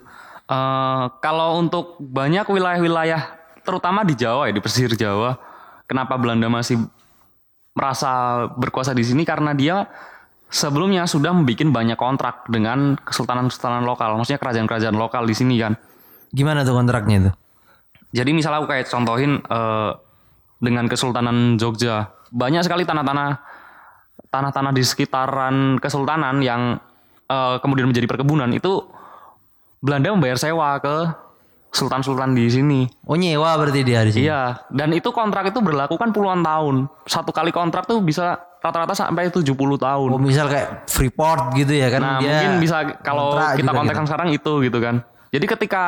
Eh, 0.50 1.04
kalau 1.24 1.60
untuk 1.62 1.98
banyak 2.00 2.46
wilayah-wilayah, 2.46 3.22
terutama 3.64 4.04
di 4.04 4.14
Jawa 4.14 4.50
ya 4.50 4.54
di 4.54 4.62
pesisir 4.62 4.92
Jawa, 4.94 5.40
kenapa 5.88 6.20
Belanda 6.20 6.52
masih 6.52 6.84
merasa 7.74 8.46
berkuasa 8.54 8.94
di 8.94 9.02
sini 9.02 9.26
karena 9.26 9.58
dia 9.58 9.90
sebelumnya 10.54 11.10
sudah 11.10 11.34
membuat 11.34 11.74
banyak 11.74 11.98
kontrak 11.98 12.46
dengan 12.46 12.94
kesultanan-kesultanan 13.02 13.82
lokal, 13.82 14.14
maksudnya 14.22 14.38
kerajaan-kerajaan 14.38 14.94
lokal 14.94 15.26
di 15.26 15.34
sini 15.34 15.58
kan. 15.58 15.74
Gimana 16.30 16.62
tuh 16.62 16.78
kontraknya 16.78 17.18
itu? 17.18 17.32
Jadi 18.14 18.30
misalnya 18.30 18.62
aku 18.62 18.70
kayak 18.70 18.86
contohin 18.94 19.42
eh, 19.42 19.92
dengan 20.62 20.86
Kesultanan 20.86 21.58
Jogja, 21.58 22.14
banyak 22.30 22.62
sekali 22.62 22.86
tanah-tanah 22.86 23.30
tanah-tanah 24.34 24.74
di 24.74 24.82
sekitaran 24.82 25.78
kesultanan 25.78 26.42
yang 26.42 26.82
eh, 27.30 27.56
kemudian 27.62 27.86
menjadi 27.86 28.10
perkebunan 28.10 28.50
itu 28.50 28.82
Belanda 29.78 30.10
membayar 30.10 30.40
sewa 30.40 30.80
ke 30.82 30.96
sultan-sultan 31.74 32.38
di 32.38 32.46
sini. 32.50 32.82
Oh 33.06 33.18
nyewa 33.18 33.58
berarti 33.58 33.82
dia 33.82 34.06
di 34.06 34.14
sini. 34.14 34.30
Iya, 34.30 34.62
dan 34.70 34.94
itu 34.94 35.10
kontrak 35.10 35.50
itu 35.50 35.60
berlaku 35.60 35.98
kan 35.98 36.14
puluhan 36.14 36.46
tahun. 36.46 36.86
Satu 37.06 37.34
kali 37.34 37.50
kontrak 37.50 37.90
tuh 37.90 37.98
bisa 38.00 38.38
rata-rata 38.62 38.94
sampai 38.96 39.28
70 39.28 39.44
tahun. 39.58 40.08
Oh 40.14 40.22
misal 40.22 40.48
kayak 40.48 40.88
Freeport 40.88 41.58
gitu 41.58 41.74
ya 41.74 41.90
kan? 41.92 42.00
Nah, 42.00 42.18
dia 42.22 42.30
mungkin 42.30 42.52
bisa 42.62 42.78
kalau 43.02 43.36
kita 43.58 43.70
juga 43.70 43.74
kontekskan 43.76 44.06
sekarang 44.08 44.30
itu 44.32 44.52
gitu 44.64 44.78
kan. 44.80 44.96
Jadi 45.34 45.46
ketika 45.50 45.84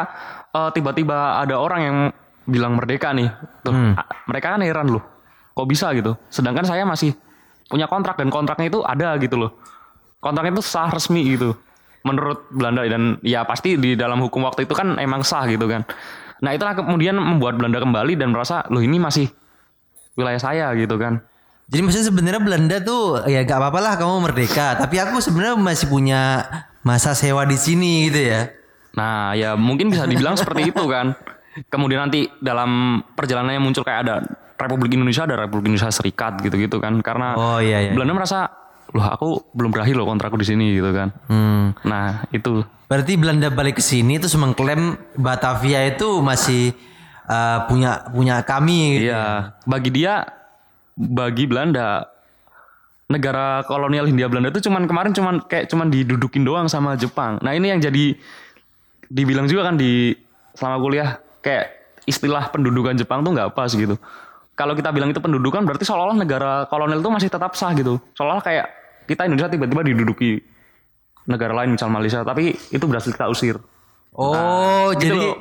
eh, 0.51 0.69
tiba-tiba 0.73 1.39
ada 1.39 1.55
orang 1.61 1.81
yang 1.85 1.97
bilang 2.45 2.77
merdeka 2.77 3.09
nih, 3.13 3.29
tuh, 3.61 3.73
Hmm. 3.73 3.93
mereka 4.29 4.53
kan 4.53 4.61
heran 4.65 4.89
loh. 4.89 5.01
Kok 5.55 5.65
bisa 5.69 5.93
gitu? 5.95 6.17
Sedangkan 6.29 6.65
saya 6.65 6.83
masih 6.83 7.13
punya 7.69 7.89
kontrak 7.89 8.15
dan 8.17 8.29
kontraknya 8.29 8.67
itu 8.69 8.79
ada 8.85 9.17
gitu 9.17 9.35
loh. 9.37 9.51
Kontraknya 10.21 10.57
itu 10.57 10.63
sah 10.65 10.89
resmi 10.89 11.21
gitu. 11.37 11.57
Menurut 12.05 12.45
Belanda 12.53 12.85
dan 12.85 13.17
ya 13.25 13.41
pasti 13.45 13.77
di 13.77 13.97
dalam 13.97 14.21
hukum 14.21 14.45
waktu 14.45 14.69
itu 14.69 14.73
kan 14.77 15.01
emang 15.01 15.25
sah 15.25 15.45
gitu 15.49 15.65
kan. 15.65 15.85
Nah, 16.41 16.53
itulah 16.53 16.77
kemudian 16.77 17.17
membuat 17.17 17.57
Belanda 17.57 17.81
kembali 17.81 18.13
dan 18.19 18.29
merasa, 18.29 18.61
"Loh, 18.69 18.83
ini 18.83 19.01
masih 19.01 19.31
wilayah 20.13 20.37
saya." 20.37 20.67
gitu 20.77 20.99
kan. 20.99 21.23
Jadi 21.65 21.81
maksudnya 21.81 22.07
sebenarnya 22.13 22.41
Belanda 22.45 22.77
tuh 22.77 23.25
ya 23.25 23.41
gak 23.41 23.57
apa-apa 23.57 23.79
lah 23.81 23.93
kamu 23.97 24.29
merdeka, 24.29 24.77
tapi 24.77 25.01
aku 25.01 25.17
sebenarnya 25.17 25.57
masih 25.57 25.89
punya 25.89 26.45
masa 26.85 27.17
sewa 27.17 27.41
di 27.49 27.57
sini 27.57 28.13
gitu 28.13 28.21
ya. 28.21 28.53
Nah, 28.93 29.33
ya 29.33 29.57
mungkin 29.57 29.89
bisa 29.89 30.05
dibilang 30.05 30.37
seperti 30.41 30.69
itu 30.69 30.85
kan. 30.85 31.17
Kemudian 31.73 32.05
nanti 32.05 32.29
dalam 32.37 33.01
perjalanannya 33.17 33.61
muncul 33.63 33.81
kayak 33.81 34.01
ada 34.05 34.15
Republik 34.55 34.95
Indonesia, 34.95 35.27
ada 35.27 35.35
Republik 35.45 35.71
Indonesia 35.71 35.91
Serikat 35.91 36.39
gitu-gitu 36.41 36.79
kan. 36.79 36.99
Karena 37.03 37.35
Oh 37.35 37.59
iya 37.59 37.83
iya. 37.85 37.91
Belanda 37.91 38.13
merasa, 38.15 38.47
loh 38.95 39.05
aku 39.05 39.27
belum 39.51 39.75
berakhir 39.75 39.95
loh 39.99 40.07
kontrakku 40.07 40.39
di 40.39 40.47
sini 40.47 40.75
gitu 40.75 40.91
kan. 40.95 41.11
Hmm. 41.27 41.75
Nah, 41.83 42.27
itu. 42.31 42.63
Berarti 42.85 43.17
Belanda 43.17 43.49
balik 43.49 43.81
ke 43.81 43.83
sini 43.83 44.21
terus 44.21 44.37
mengklaim 44.37 44.95
Batavia 45.17 45.81
itu 45.89 46.21
masih 46.21 46.71
uh, 47.27 47.65
punya 47.67 48.07
punya 48.13 48.41
kami. 48.45 49.01
gitu. 49.01 49.11
Iya, 49.11 49.57
bagi 49.65 49.89
dia, 49.89 50.29
bagi 50.95 51.49
Belanda, 51.49 52.07
negara 53.05 53.61
kolonial 53.69 54.09
Hindia 54.09 54.25
Belanda 54.25 54.49
itu 54.49 54.65
cuman 54.65 54.89
kemarin 54.89 55.13
cuman 55.13 55.35
kayak 55.45 55.69
cuman 55.69 55.93
didudukin 55.93 56.41
doang 56.41 56.65
sama 56.65 56.97
Jepang. 56.97 57.37
Nah 57.45 57.53
ini 57.53 57.69
yang 57.69 57.81
jadi 57.81 58.17
dibilang 59.05 59.45
juga 59.45 59.69
kan 59.69 59.77
di 59.77 60.17
selama 60.57 60.77
kuliah 60.81 61.09
kayak 61.45 61.69
istilah 62.09 62.49
pendudukan 62.49 62.97
Jepang 62.97 63.21
tuh 63.21 63.37
nggak 63.37 63.53
pas 63.53 63.69
gitu. 63.69 63.97
Kalau 64.55 64.71
kita 64.71 64.89
bilang 64.95 65.11
itu 65.11 65.19
pendudukan 65.19 65.67
berarti 65.67 65.83
seolah-olah 65.83 66.15
negara 66.15 66.51
kolonial 66.71 67.03
itu 67.03 67.11
masih 67.11 67.27
tetap 67.27 67.59
sah 67.59 67.75
gitu. 67.75 67.99
Seolah 68.15 68.39
kayak 68.39 68.71
kita 69.05 69.27
Indonesia 69.27 69.51
tiba-tiba 69.51 69.83
diduduki 69.83 70.39
negara 71.27 71.51
lain 71.51 71.75
misal 71.75 71.91
Malaysia, 71.91 72.23
tapi 72.23 72.55
itu 72.71 72.85
berhasil 72.87 73.11
kita 73.11 73.27
usir. 73.27 73.59
Oh, 74.15 74.95
Gitu 74.95 75.11
jadi 75.11 75.19
loh. 75.19 75.35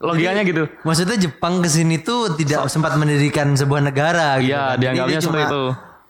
logikanya 0.00 0.42
gitu. 0.48 0.64
maksudnya 0.80 1.20
Jepang 1.20 1.60
ke 1.60 1.68
sini 1.68 2.00
tuh 2.00 2.32
tidak 2.40 2.72
sempat 2.72 2.96
mendirikan 2.96 3.52
sebuah 3.52 3.84
negara 3.84 4.40
gitu. 4.40 4.48
Iya, 4.48 4.64
kan. 4.74 4.80
Dianggapnya 4.80 5.12
dia 5.12 5.20
seperti 5.20 5.44
itu. 5.44 5.64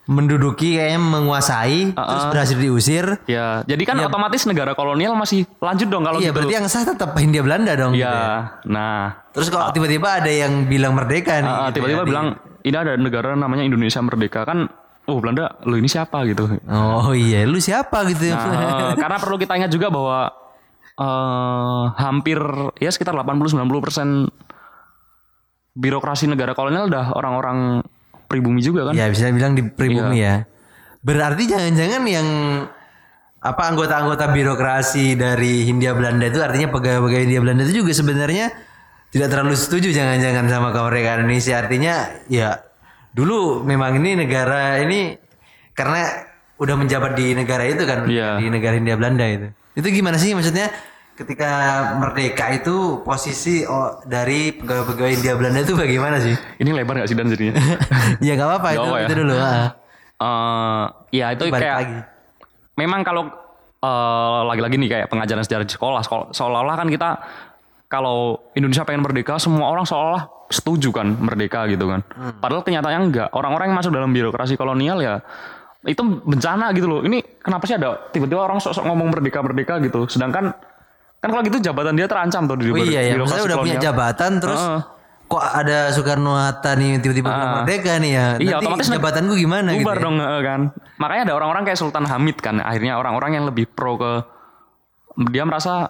Menduduki 0.05 0.77
kayaknya 0.77 1.01
menguasai 1.01 1.93
terus 1.93 2.25
berhasil 2.29 2.57
diusir. 2.57 3.07
Ya, 3.25 3.65
jadi 3.65 3.83
kan 3.83 3.97
otomatis 3.99 4.45
negara 4.45 4.73
kolonial 4.73 5.17
masih 5.17 5.49
lanjut 5.57 5.89
dong 5.89 6.05
kalau 6.05 6.21
Iya, 6.21 6.29
gitu. 6.29 6.37
berarti 6.37 6.55
yang 6.55 6.67
sah 6.67 6.85
tetap 6.85 7.17
Hindia 7.17 7.41
Belanda 7.41 7.73
dong. 7.73 7.93
gitu 7.93 8.05
ya. 8.05 8.13
Iya, 8.13 8.29
nah, 8.67 9.25
Terus 9.33 9.49
kalau 9.49 9.73
tiba-tiba 9.73 10.21
ada 10.21 10.29
yang 10.29 10.69
bilang 10.69 10.93
merdeka 10.93 11.37
nih. 11.37 11.49
ah, 11.49 11.69
gitu 11.69 11.81
tiba-tiba 11.81 12.03
ya, 12.03 12.07
bilang 12.07 12.27
ini 12.61 12.77
ada 12.77 12.93
negara 12.95 13.33
namanya 13.33 13.65
Indonesia 13.65 13.99
merdeka 13.99 14.45
kan 14.45 14.69
oh 15.05 15.17
Belanda 15.19 15.57
lu 15.65 15.75
ini 15.75 15.85
siapa 15.85 16.21
gitu 16.25 16.53
Oh 16.67 17.13
iya, 17.13 17.45
lu 17.45 17.57
siapa 17.57 18.05
gitu? 18.07 18.29
Nah, 18.29 18.93
karena 19.01 19.17
perlu 19.17 19.37
kita 19.37 19.57
ingat 19.57 19.69
juga 19.69 19.89
bahwa 19.89 20.29
eh 20.95 21.83
hampir 21.99 22.39
ya 22.77 22.89
sekitar 22.89 23.17
80-90 23.17 23.57
persen 23.81 24.09
birokrasi 25.75 26.25
negara 26.27 26.53
kolonial 26.53 26.87
udah 26.87 27.11
orang-orang 27.13 27.83
pribumi 28.27 28.61
juga 28.61 28.91
kan? 28.91 28.93
ya 28.97 29.07
bisa 29.09 29.29
bilang 29.31 29.55
di 29.55 29.63
pribumi 29.65 30.21
ya. 30.21 30.45
Berarti 31.05 31.45
jangan-jangan 31.45 32.03
yang 32.09 32.29
apa 33.45 33.63
anggota-anggota 33.69 34.33
birokrasi 34.33 35.21
dari 35.21 35.69
Hindia 35.69 35.93
Belanda 35.93 36.25
itu 36.33 36.41
artinya 36.41 36.73
pegawai-pegawai 36.73 37.25
Hindia 37.29 37.41
Belanda 37.45 37.63
itu 37.69 37.85
juga 37.85 37.93
sebenarnya 37.93 38.49
tidak 39.13 39.29
terlalu 39.29 39.53
setuju 39.53 39.93
jangan-jangan 39.93 40.49
sama 40.49 40.69
kemerdekaan 40.73 41.29
Indonesia. 41.29 41.61
Artinya 41.61 41.95
ya 42.33 42.57
dulu 43.13 43.61
memang 43.63 44.01
ini 44.01 44.17
negara 44.17 44.81
ini 44.81 45.15
karena 45.77 46.09
udah 46.57 46.75
menjabat 46.81 47.13
di 47.21 47.37
negara 47.37 47.69
itu 47.69 47.85
kan 47.85 48.09
Iya. 48.09 48.41
di 48.41 48.49
negara 48.49 48.75
Hindia 48.81 48.97
Belanda 48.97 49.29
itu. 49.29 49.53
Itu 49.77 49.93
gimana 49.93 50.17
sih 50.17 50.33
maksudnya 50.33 50.73
ketika 51.15 51.51
merdeka 51.99 52.51
itu 52.51 53.07
posisi 53.07 53.63
oh, 53.63 54.03
dari 54.03 54.51
pegawai-pegawai 54.51 55.13
Hindia 55.15 55.35
Belanda 55.39 55.63
itu 55.63 55.75
bagaimana 55.79 56.19
sih? 56.19 56.35
Ini 56.59 56.71
lebar 56.75 57.03
gak 57.03 57.09
sih 57.11 57.17
dan 57.17 57.31
jadinya? 57.31 57.55
ya 58.27 58.35
nggak 58.35 58.49
apa-apa 58.51 58.69
itu, 58.75 58.83
apa 58.83 58.99
ya? 58.99 59.07
itu 59.07 59.15
dulu. 59.23 59.33
Eh, 59.35 60.85
ya 61.15 61.27
itu 61.35 61.43
Balik 61.51 61.63
kayak 61.63 61.77
lagi. 61.79 61.99
memang 62.75 63.01
kalau 63.07 63.23
eh, 63.79 64.41
lagi-lagi 64.51 64.75
nih 64.79 64.91
kayak 64.91 65.07
pengajaran 65.11 65.43
sejarah 65.47 65.65
di 65.67 65.75
sekolah, 65.75 66.01
sekolah 66.03 66.27
seolah-olah 66.35 66.77
kan 66.77 66.89
kita 66.91 67.09
kalau 67.87 68.51
Indonesia 68.59 68.83
pengen 68.83 69.07
merdeka 69.07 69.39
semua 69.39 69.71
orang 69.71 69.87
seolah 69.87 70.51
setuju 70.51 70.91
kan 70.91 71.15
merdeka 71.15 71.71
gitu 71.71 71.87
kan. 71.87 72.03
Hmm. 72.11 72.43
Padahal 72.43 72.67
kenyataannya 72.67 73.01
enggak. 73.07 73.29
Orang-orang 73.31 73.71
yang 73.71 73.79
masuk 73.79 73.95
dalam 73.95 74.11
birokrasi 74.11 74.59
kolonial 74.59 74.99
ya 74.99 75.23
itu 75.87 76.03
bencana 76.03 76.75
gitu 76.75 76.91
loh. 76.91 77.01
Ini 77.07 77.39
kenapa 77.39 77.71
sih 77.71 77.79
ada 77.79 78.11
tiba-tiba 78.11 78.43
orang 78.43 78.59
sok-sok 78.59 78.83
ngomong 78.83 79.15
merdeka-merdeka 79.15 79.79
gitu. 79.85 80.11
Sedangkan 80.11 80.57
kan 81.25 81.31
kalau 81.31 81.43
gitu 81.43 81.57
jabatan 81.59 81.97
dia 81.97 82.05
terancam 82.05 82.45
tuh 82.45 82.57
di 82.57 82.69
Oh 82.69 82.77
iya 82.77 83.01
ya, 83.01 83.17
birokrasi 83.17 83.21
maksudnya 83.25 83.47
udah 83.47 83.59
punya 83.59 83.79
jabatan 83.81 84.33
terus 84.37 84.61
Heeh. 84.61 84.81
kok 85.25 85.41
ada 85.43 85.79
Soekarno 85.89 86.33
Hatta 86.37 86.71
nih 86.75 87.01
tiba-tiba 87.01 87.27
bilang 87.27 87.53
merdeka 87.59 87.97
nih 87.97 88.13
ya. 88.13 88.27
Iya, 88.37 88.53
Nanti 88.53 88.55
otomatis 88.61 88.87
jabatan 88.93 89.23
gue 89.25 89.39
gimana 89.39 89.69
gitu. 89.73 89.81
bubar 89.81 89.97
ya? 89.97 90.03
dong 90.03 90.17
kan. 90.21 90.61
Makanya 90.95 91.23
ada 91.25 91.35
orang-orang 91.35 91.63
kayak 91.65 91.79
Sultan 91.79 92.05
Hamid 92.05 92.37
kan. 92.39 92.61
Akhirnya 92.61 92.95
orang-orang 92.95 93.31
yang 93.33 93.45
lebih 93.45 93.65
pro 93.67 93.97
ke 93.97 94.13
dia 95.31 95.43
merasa 95.43 95.89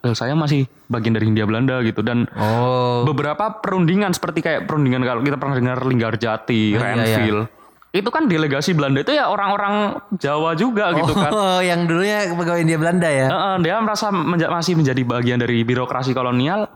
"Eh, 0.00 0.12
saya 0.12 0.36
masih 0.36 0.68
bagian 0.86 1.10
dari 1.10 1.26
Hindia 1.26 1.42
Belanda 1.42 1.80
gitu 1.80 2.04
dan 2.04 2.28
Oh. 2.30 3.02
beberapa 3.02 3.58
perundingan 3.58 4.12
seperti 4.12 4.38
kayak 4.40 4.68
perundingan 4.68 5.00
kalau 5.00 5.24
kita 5.24 5.34
pernah 5.34 5.56
dengar 5.56 5.80
Linggarjati, 5.80 6.62
Oh, 6.70 6.76
iya, 6.76 6.84
Renville. 6.84 7.42
Itu 7.94 8.10
kan 8.10 8.26
delegasi 8.26 8.74
Belanda 8.74 9.06
itu 9.06 9.14
ya 9.14 9.30
orang-orang 9.30 10.02
Jawa 10.18 10.58
juga 10.58 10.90
gitu 10.92 11.14
kan. 11.14 11.30
Oh, 11.30 11.62
yang 11.70 11.86
dulunya 11.86 12.26
pegawai 12.26 12.58
Hindia 12.58 12.74
Belanda 12.74 13.06
ya. 13.06 13.30
Heeh, 13.30 13.54
dia 13.62 13.78
merasa 13.78 14.10
menja- 14.10 14.50
masih 14.50 14.74
menjadi 14.74 14.98
bagian 15.06 15.38
dari 15.38 15.62
birokrasi 15.62 16.10
kolonial. 16.10 16.66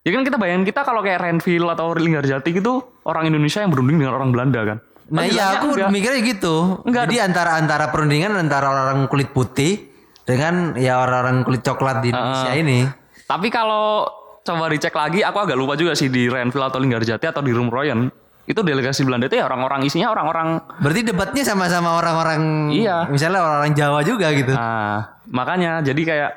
Ya 0.00 0.16
kan 0.16 0.24
kita 0.24 0.40
bayangin 0.40 0.64
kita 0.64 0.80
kalau 0.80 1.04
kayak 1.04 1.20
Renville 1.20 1.68
atau 1.68 1.92
Linggarjati 1.92 2.56
gitu 2.56 2.80
orang 3.04 3.28
Indonesia 3.28 3.60
yang 3.60 3.68
berunding 3.68 4.00
dengan 4.00 4.16
orang 4.16 4.32
Belanda 4.32 4.64
kan. 4.64 4.78
Nah 5.12 5.28
iya 5.28 5.60
aku 5.60 5.76
enggak. 5.76 5.92
mikirnya 5.92 6.20
gitu. 6.24 6.80
Enggak. 6.88 7.02
Jadi 7.04 7.16
antara 7.20 7.60
antara 7.60 7.92
perundingan 7.92 8.32
antara 8.32 8.72
orang 8.72 9.12
kulit 9.12 9.36
putih 9.36 9.92
dengan 10.24 10.72
ya 10.72 11.04
orang-orang 11.04 11.44
kulit 11.44 11.60
coklat 11.60 12.00
di 12.00 12.16
Indonesia 12.16 12.52
ini. 12.56 12.88
Tapi 13.28 13.52
kalau 13.52 14.08
coba 14.40 14.72
dicek 14.72 14.96
lagi, 14.96 15.20
aku 15.20 15.36
agak 15.36 15.58
lupa 15.58 15.76
juga 15.76 15.92
sih 15.92 16.08
di 16.08 16.32
Renville 16.32 16.64
atau 16.64 16.80
Linggarjati 16.80 17.28
atau 17.28 17.44
di 17.44 17.52
Rumroyen. 17.52 18.08
Itu 18.44 18.60
delegasi 18.60 19.04
Belanda 19.04 19.26
itu 19.26 19.36
ya 19.36 19.46
orang-orang 19.46 19.84
isinya 19.84 20.10
orang-orang. 20.10 20.58
Berarti 20.80 21.00
debatnya 21.02 21.42
sama-sama 21.42 21.94
orang-orang 21.94 22.70
Iya. 22.72 23.06
misalnya 23.06 23.40
orang-orang 23.40 23.72
Jawa 23.72 24.00
juga 24.02 24.26
gitu. 24.32 24.52
Nah, 24.52 25.22
makanya 25.28 25.80
jadi 25.80 26.02
kayak 26.02 26.32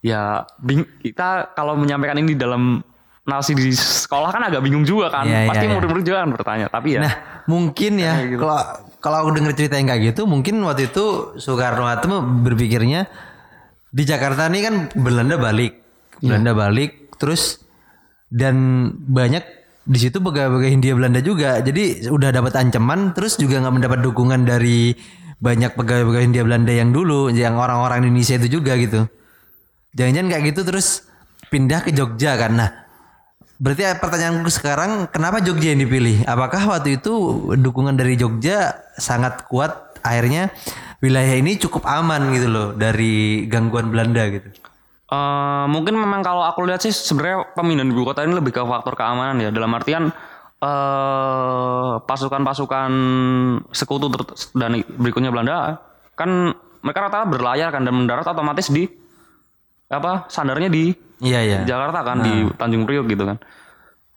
ya 0.00 0.44
bing- 0.60 0.86
kita 1.00 1.52
kalau 1.52 1.74
menyampaikan 1.74 2.18
ini 2.18 2.36
dalam 2.36 2.78
narasi 3.26 3.58
di 3.58 3.74
sekolah 3.74 4.30
kan 4.30 4.42
agak 4.44 4.62
bingung 4.62 4.86
juga 4.86 5.10
kan. 5.10 5.26
Iya, 5.26 5.38
iya, 5.42 5.50
Pasti 5.50 5.66
iya. 5.66 5.72
murid-murid 5.72 6.04
juga 6.04 6.18
kan 6.22 6.30
bertanya. 6.30 6.66
Tapi 6.68 6.88
ya 6.94 7.00
Nah, 7.02 7.14
mungkin 7.46 7.92
ya 7.98 8.12
gitu. 8.22 8.38
kalau 8.38 8.60
kalau 9.00 9.16
aku 9.22 9.30
dengar 9.34 9.52
cerita 9.54 9.74
yang 9.74 9.88
kayak 9.88 10.14
gitu, 10.14 10.26
mungkin 10.26 10.62
waktu 10.62 10.90
itu 10.90 11.04
Soekarno 11.36 11.86
Hatta 11.86 12.06
berpikirnya 12.20 13.06
di 13.88 14.02
Jakarta 14.02 14.46
ini 14.46 14.60
kan 14.60 14.74
Belanda 14.92 15.34
balik, 15.36 15.72
Iya. 16.20 16.36
Belanda 16.38 16.52
balik, 16.54 17.16
terus 17.16 17.64
dan 18.28 18.54
banyak 19.00 19.42
di 19.86 19.98
situ 20.02 20.18
pegawai-pegawai 20.18 20.72
Hindia 20.74 20.98
Belanda 20.98 21.22
juga, 21.22 21.62
jadi 21.62 22.10
udah 22.10 22.34
dapat 22.34 22.58
ancaman, 22.58 23.14
terus 23.14 23.38
juga 23.38 23.62
nggak 23.62 23.74
mendapat 23.78 23.98
dukungan 24.02 24.42
dari 24.42 24.98
banyak 25.38 25.78
pegawai-pegawai 25.78 26.26
Hindia 26.26 26.42
Belanda 26.42 26.74
yang 26.74 26.90
dulu, 26.90 27.30
yang 27.30 27.54
orang-orang 27.54 28.02
Indonesia 28.02 28.34
itu 28.36 28.58
juga 28.58 28.74
gitu. 28.74 29.06
Jangan-jangan 29.94 30.28
kayak 30.28 30.44
gitu 30.50 30.60
terus 30.66 31.06
pindah 31.48 31.80
ke 31.86 31.94
Jogja 31.94 32.34
kan? 32.34 32.52
Nah, 32.58 32.70
Berarti 33.56 33.88
pertanyaanku 33.88 34.52
sekarang 34.52 35.08
kenapa 35.08 35.40
Jogja 35.40 35.72
yang 35.72 35.80
dipilih? 35.80 36.28
Apakah 36.28 36.76
waktu 36.76 37.00
itu 37.00 37.12
dukungan 37.56 37.96
dari 37.96 38.12
Jogja 38.20 38.84
sangat 39.00 39.48
kuat 39.48 39.96
akhirnya 40.04 40.52
wilayah 41.00 41.40
ini 41.40 41.56
cukup 41.56 41.88
aman 41.88 42.36
gitu 42.36 42.52
loh 42.52 42.68
dari 42.76 43.48
gangguan 43.48 43.88
Belanda 43.88 44.28
gitu. 44.28 44.52
Eh, 45.06 45.64
mungkin 45.70 45.94
memang 45.94 46.18
kalau 46.26 46.42
aku 46.42 46.66
lihat 46.66 46.82
sih 46.82 46.90
sebenarnya 46.90 47.46
pemindahan 47.54 47.94
ibu 47.94 48.02
kota 48.02 48.26
ini 48.26 48.34
lebih 48.34 48.50
ke 48.50 48.62
faktor 48.66 48.98
keamanan 48.98 49.38
ya. 49.38 49.54
Dalam 49.54 49.70
artian 49.70 50.10
eh 50.56 51.92
pasukan-pasukan 52.02 52.90
sekutu 53.70 54.10
dan 54.56 54.82
berikutnya 54.82 55.30
Belanda 55.30 55.78
kan 56.16 56.50
mereka 56.82 57.06
rata-rata 57.06 57.28
berlayar 57.28 57.68
kan 57.70 57.86
dan 57.86 57.94
mendarat 57.94 58.26
otomatis 58.26 58.66
di 58.72 58.88
apa 59.86 60.26
sandarnya 60.26 60.66
di 60.66 60.90
Iya 61.16 61.40
iya. 61.40 61.58
Jakarta 61.64 62.04
kan 62.04 62.20
di 62.20 62.44
Tanjung 62.60 62.84
Priok 62.84 63.06
gitu 63.08 63.24
kan. 63.24 63.38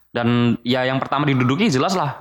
Dan 0.10 0.58
ya 0.66 0.84
yang 0.90 0.98
pertama 0.98 1.30
diduduki 1.30 1.70
jelas 1.70 1.94
lah 1.94 2.18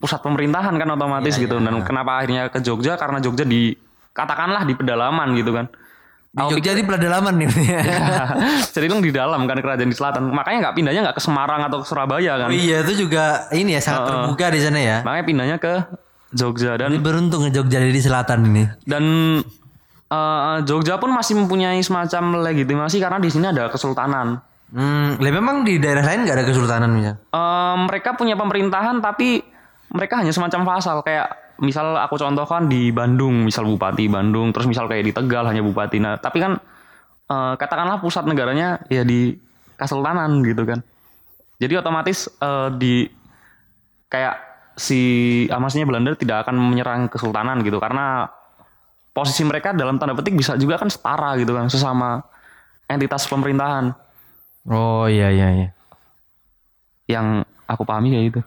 pusat 0.00 0.22
pemerintahan 0.22 0.72
kan 0.80 0.88
otomatis 0.96 1.36
gitu. 1.36 1.60
dan 1.60 1.82
kenapa 1.84 2.22
akhirnya 2.22 2.48
ke 2.48 2.62
Jogja? 2.62 2.96
Karena 2.96 3.20
Jogja 3.20 3.44
di 3.44 3.74
katakanlah 4.14 4.64
di 4.64 4.72
pedalaman 4.72 5.34
gitu 5.34 5.50
kan 5.52 5.66
Di 6.30 6.46
Jogja 6.46 6.78
di 6.78 6.86
pedalaman 6.86 7.42
nih. 7.42 7.48
Jadi 8.74 8.86
itu 8.86 8.94
di 9.02 9.10
dalam 9.10 9.50
kan 9.50 9.58
kerajaan 9.58 9.90
di 9.90 9.96
selatan. 9.98 10.30
Makanya 10.30 10.70
nggak 10.70 10.74
pindahnya 10.78 11.00
nggak 11.10 11.16
ke 11.18 11.22
Semarang 11.26 11.66
atau 11.66 11.82
ke 11.82 11.86
Surabaya 11.90 12.46
kan. 12.46 12.48
oh 12.48 12.54
iya 12.54 12.86
itu 12.86 13.02
juga 13.06 13.50
ini 13.50 13.74
ya 13.74 13.82
sangat 13.82 14.14
terbuka 14.14 14.46
di 14.54 14.60
sana 14.62 14.78
ya. 14.78 14.96
Makanya 15.02 15.24
pindahnya 15.26 15.56
ke 15.58 15.74
Jogja 16.30 16.78
dan 16.78 16.94
Ini 16.94 17.02
beruntung 17.02 17.42
ya 17.42 17.50
Jogja 17.50 17.82
di 17.82 17.98
selatan 17.98 18.46
ini. 18.46 18.62
dan 18.86 19.04
eh, 20.06 20.56
Jogja 20.62 21.02
pun 21.02 21.10
masih 21.10 21.34
mempunyai 21.34 21.82
semacam 21.82 22.46
legitimasi 22.46 23.02
karena 23.02 23.18
di 23.18 23.26
sini 23.26 23.50
ada 23.50 23.66
kesultanan. 23.66 24.38
Hmm, 24.70 25.18
lah 25.18 25.32
memang 25.34 25.66
di 25.66 25.82
daerah 25.82 26.06
lain 26.06 26.30
nggak 26.30 26.36
ada 26.38 26.46
kesultanan 26.46 26.94
misalnya. 26.94 27.18
Eh, 27.34 27.76
mereka 27.90 28.14
punya 28.14 28.38
pemerintahan 28.38 29.02
tapi 29.02 29.42
mereka 29.90 30.22
hanya 30.22 30.30
semacam 30.30 30.62
fasal 30.62 31.02
kayak 31.02 31.49
misal 31.60 31.96
aku 32.00 32.16
contohkan 32.16 32.66
di 32.66 32.88
Bandung 32.90 33.44
misal 33.44 33.68
bupati 33.68 34.08
Bandung 34.08 34.50
terus 34.50 34.66
misal 34.66 34.88
kayak 34.88 35.04
di 35.04 35.12
Tegal 35.12 35.44
hanya 35.46 35.60
bupati. 35.60 36.00
Nah 36.00 36.16
tapi 36.16 36.40
kan 36.40 36.56
eh, 37.30 37.54
katakanlah 37.60 38.00
pusat 38.00 38.24
negaranya 38.24 38.80
ya 38.88 39.04
di 39.04 39.36
kesultanan 39.76 40.40
gitu 40.42 40.64
kan. 40.64 40.80
Jadi 41.60 41.72
otomatis 41.76 42.26
eh, 42.40 42.68
di 42.76 43.04
kayak 44.08 44.36
si 44.80 45.00
maksudnya 45.52 45.84
Belanda 45.84 46.16
tidak 46.16 46.48
akan 46.48 46.56
menyerang 46.56 47.12
kesultanan 47.12 47.60
gitu. 47.60 47.76
Karena 47.76 48.24
posisi 49.12 49.44
mereka 49.44 49.76
dalam 49.76 50.00
tanda 50.00 50.16
petik 50.16 50.32
bisa 50.32 50.56
juga 50.56 50.80
kan 50.80 50.88
setara 50.88 51.36
gitu 51.36 51.52
kan 51.52 51.68
sesama 51.68 52.24
entitas 52.88 53.28
pemerintahan. 53.28 53.92
Oh 54.68 55.06
iya 55.08 55.28
iya 55.30 55.48
iya. 55.56 55.68
yang 57.10 57.42
aku 57.66 57.82
pahami 57.82 58.14
kayak 58.14 58.24
gitu. 58.30 58.40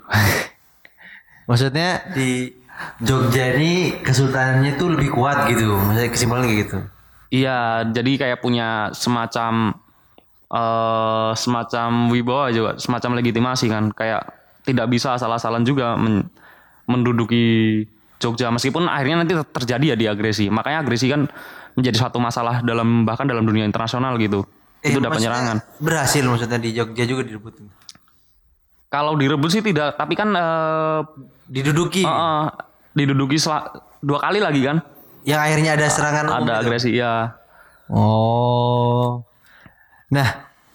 Maksudnya 1.52 2.08
di 2.15 2.62
Jogja 3.00 3.56
ini 3.56 3.72
kesultanannya 4.00 4.76
tuh 4.76 4.93
lebih 4.93 5.10
kuat 5.12 5.48
gitu. 5.48 5.74
Maksudnya 5.74 6.10
kesimpulan 6.10 6.43
kayak 6.43 6.60
gitu. 6.65 6.78
Iya, 7.34 7.60
jadi 7.89 8.12
kayak 8.15 8.39
punya 8.39 8.93
semacam 8.93 9.74
eh 10.50 11.32
semacam 11.34 11.89
wibawa 12.10 12.54
juga, 12.54 12.72
semacam 12.78 13.17
legitimasi 13.17 13.65
kan. 13.67 13.89
Kayak 13.89 14.22
tidak 14.63 14.88
bisa 14.88 15.17
asal-asalan 15.17 15.63
juga 15.63 15.98
men- 15.98 16.30
menduduki 16.86 17.84
Jogja 18.19 18.48
meskipun 18.48 18.88
akhirnya 18.88 19.26
nanti 19.26 19.34
ter- 19.36 19.52
terjadi 19.52 19.86
ya 19.91 19.98
di 19.98 20.06
agresi. 20.06 20.48
Makanya 20.48 20.80
agresi 20.80 21.10
kan 21.10 21.28
menjadi 21.74 21.98
suatu 21.98 22.22
masalah 22.22 22.62
dalam 22.62 23.04
bahkan 23.04 23.26
dalam 23.26 23.43
dunia 23.43 23.65
internasional 23.65 24.15
gitu. 24.15 24.46
itu 24.80 24.93
maksudnya 24.93 25.00
udah 25.00 25.12
penyerangan. 25.15 25.58
Berhasil 25.80 26.24
maksudnya 26.24 26.60
di 26.60 26.69
Jogja 26.72 27.04
juga 27.04 27.24
direbut. 27.24 27.56
Kalau 28.88 29.17
direbut 29.17 29.50
sih 29.50 29.63
tidak, 29.65 29.98
tapi 29.98 30.13
kan 30.13 30.30
eh 30.32 31.02
Diduduki. 31.50 32.04
eh, 32.04 32.12
eh, 32.12 32.48
diduduki 32.93 33.38
dua 34.01 34.19
kali 34.21 34.39
lagi 34.39 34.62
kan. 34.65 34.77
Yang 35.23 35.39
akhirnya 35.39 35.71
ada 35.79 35.88
serangan 35.88 36.25
umum 36.29 36.47
Ada 36.47 36.53
agresi 36.62 36.91
ya. 36.93 37.39
Oh. 37.88 39.23
Nah, 40.12 40.27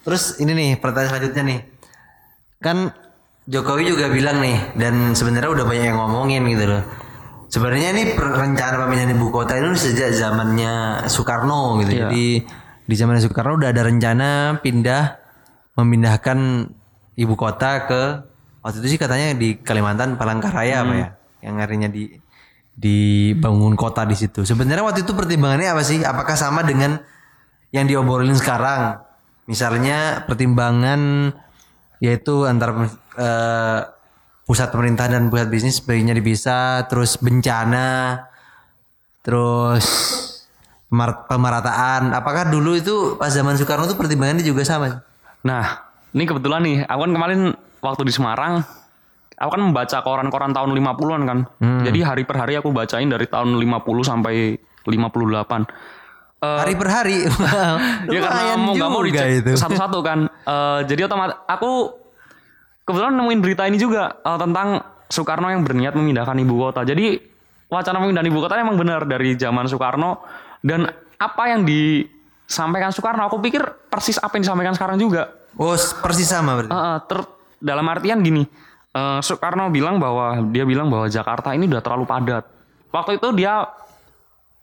terus 0.03 0.41
ini 0.41 0.53
nih 0.57 0.71
pertanyaan 0.81 1.11
selanjutnya 1.15 1.43
nih. 1.45 1.61
Kan 2.59 2.91
Jokowi 3.49 3.89
juga 3.89 4.13
bilang 4.13 4.45
nih 4.45 4.77
dan 4.77 5.17
sebenarnya 5.17 5.49
udah 5.49 5.65
banyak 5.65 5.87
yang 5.89 5.99
ngomongin 6.01 6.45
gitu 6.53 6.65
loh. 6.69 6.85
Sebenarnya 7.49 7.97
ini 7.97 8.13
rencana 8.13 8.77
pemindahan 8.85 9.17
ibu 9.17 9.33
kota 9.33 9.57
itu 9.57 9.73
sejak 9.89 10.13
zamannya 10.13 11.05
Soekarno 11.09 11.81
gitu. 11.81 11.97
Iya. 11.97 12.01
Jadi 12.05 12.45
di 12.85 12.95
zaman 12.97 13.17
Soekarno 13.17 13.57
udah 13.57 13.73
ada 13.73 13.89
rencana 13.89 14.61
pindah 14.61 15.17
memindahkan 15.81 16.69
ibu 17.17 17.35
kota 17.41 17.89
ke 17.89 18.03
waktu 18.61 18.85
itu 18.85 18.97
sih 18.97 19.01
katanya 19.01 19.33
di 19.33 19.57
Kalimantan 19.65 20.21
Palangkaraya 20.21 20.85
apa 20.85 20.93
ya? 20.93 21.09
Yang 21.43 21.55
artinya 21.63 21.89
di 21.91 22.05
dibangun 22.79 23.75
kota 23.75 24.07
di 24.07 24.15
situ. 24.15 24.47
Sebenarnya 24.47 24.87
waktu 24.87 25.03
itu 25.03 25.11
pertimbangannya 25.11 25.75
apa 25.75 25.83
sih? 25.83 25.99
Apakah 26.07 26.39
sama 26.39 26.63
dengan 26.63 27.03
yang 27.75 27.91
diobrolin 27.91 28.39
sekarang? 28.39 29.03
Misalnya 29.51 30.23
pertimbangan 30.31 31.35
yaitu 31.99 32.47
antara 32.47 32.87
eh, 33.19 33.81
pusat 34.47 34.71
pemerintahan 34.71 35.11
dan 35.19 35.25
pusat 35.27 35.51
bisnis 35.51 35.83
sebaiknya 35.83 36.15
dipisah, 36.15 36.87
terus 36.87 37.19
bencana, 37.19 38.23
terus 39.27 39.85
pemerataan. 41.29 42.15
Apakah 42.15 42.49
dulu 42.49 42.79
itu 42.79 43.19
pas 43.19 43.35
zaman 43.35 43.59
Soekarno 43.59 43.91
itu 43.91 43.99
pertimbangannya 43.99 44.47
juga 44.47 44.63
sama? 44.63 45.03
Nah, 45.43 45.85
ini 46.15 46.25
kebetulan 46.25 46.63
nih, 46.65 46.79
aku 46.87 47.01
kan 47.05 47.13
kemarin 47.13 47.41
waktu 47.85 48.03
di 48.09 48.13
Semarang, 48.15 48.65
aku 49.39 49.51
kan 49.55 49.63
membaca 49.63 49.99
koran-koran 50.03 50.51
tahun 50.51 50.75
50-an 50.75 51.23
kan. 51.25 51.39
Jadi 51.87 51.99
hari 52.03 52.23
per 52.23 52.37
hari 52.37 52.59
aku 52.59 52.75
bacain 52.75 53.07
dari 53.07 53.25
tahun 53.25 53.55
50 53.55 53.63
sampai 54.03 54.59
58. 54.83 55.67
Eh, 56.39 56.59
Hari 56.63 56.75
per 56.79 56.89
hari. 56.89 57.19
ya 58.15 58.19
karena 58.23 58.55
mau 58.55 58.75
nggak 58.75 58.91
mau 58.91 59.03
dicek 59.03 59.55
satu-satu 59.55 59.99
kan. 60.03 60.27
Eh, 60.27 60.81
jadi 60.87 61.07
otomatis 61.07 61.35
aku 61.45 61.91
kebetulan 62.83 63.15
nemuin 63.15 63.41
berita 63.43 63.67
ini 63.67 63.75
juga 63.75 64.19
eh, 64.19 64.39
tentang 64.39 64.79
Soekarno 65.09 65.49
yang 65.49 65.65
berniat 65.65 65.97
memindahkan 65.97 66.37
ibu 66.39 66.55
kota. 66.59 66.85
Jadi 66.85 67.19
wacana 67.67 67.99
pemindahan 67.99 68.29
ibu 68.29 68.39
kota 68.39 68.55
emang 68.55 68.79
benar 68.79 69.03
dari 69.03 69.35
zaman 69.35 69.67
Soekarno 69.67 70.23
dan 70.63 70.87
apa 71.19 71.43
yang 71.51 71.67
disampaikan 71.67 72.95
Soekarno 72.95 73.27
aku 73.27 73.43
pikir 73.43 73.63
persis 73.91 74.23
apa 74.23 74.39
yang 74.39 74.47
disampaikan 74.47 74.75
sekarang 74.79 74.95
juga. 74.97 75.35
Oh, 75.59 75.75
persis 75.75 76.29
sama 76.29 76.55
berarti. 76.55 76.71
Eh, 76.71 76.99
ter- 77.11 77.31
dalam 77.59 77.83
artian 77.91 78.23
gini, 78.23 78.47
eh, 78.99 79.19
Soekarno 79.23 79.71
bilang 79.71 80.03
bahwa 80.03 80.43
dia 80.51 80.67
bilang 80.67 80.91
bahwa 80.91 81.07
Jakarta 81.07 81.55
ini 81.55 81.71
udah 81.71 81.79
terlalu 81.79 82.05
padat. 82.11 82.45
Waktu 82.91 83.23
itu 83.23 83.29
dia, 83.39 83.69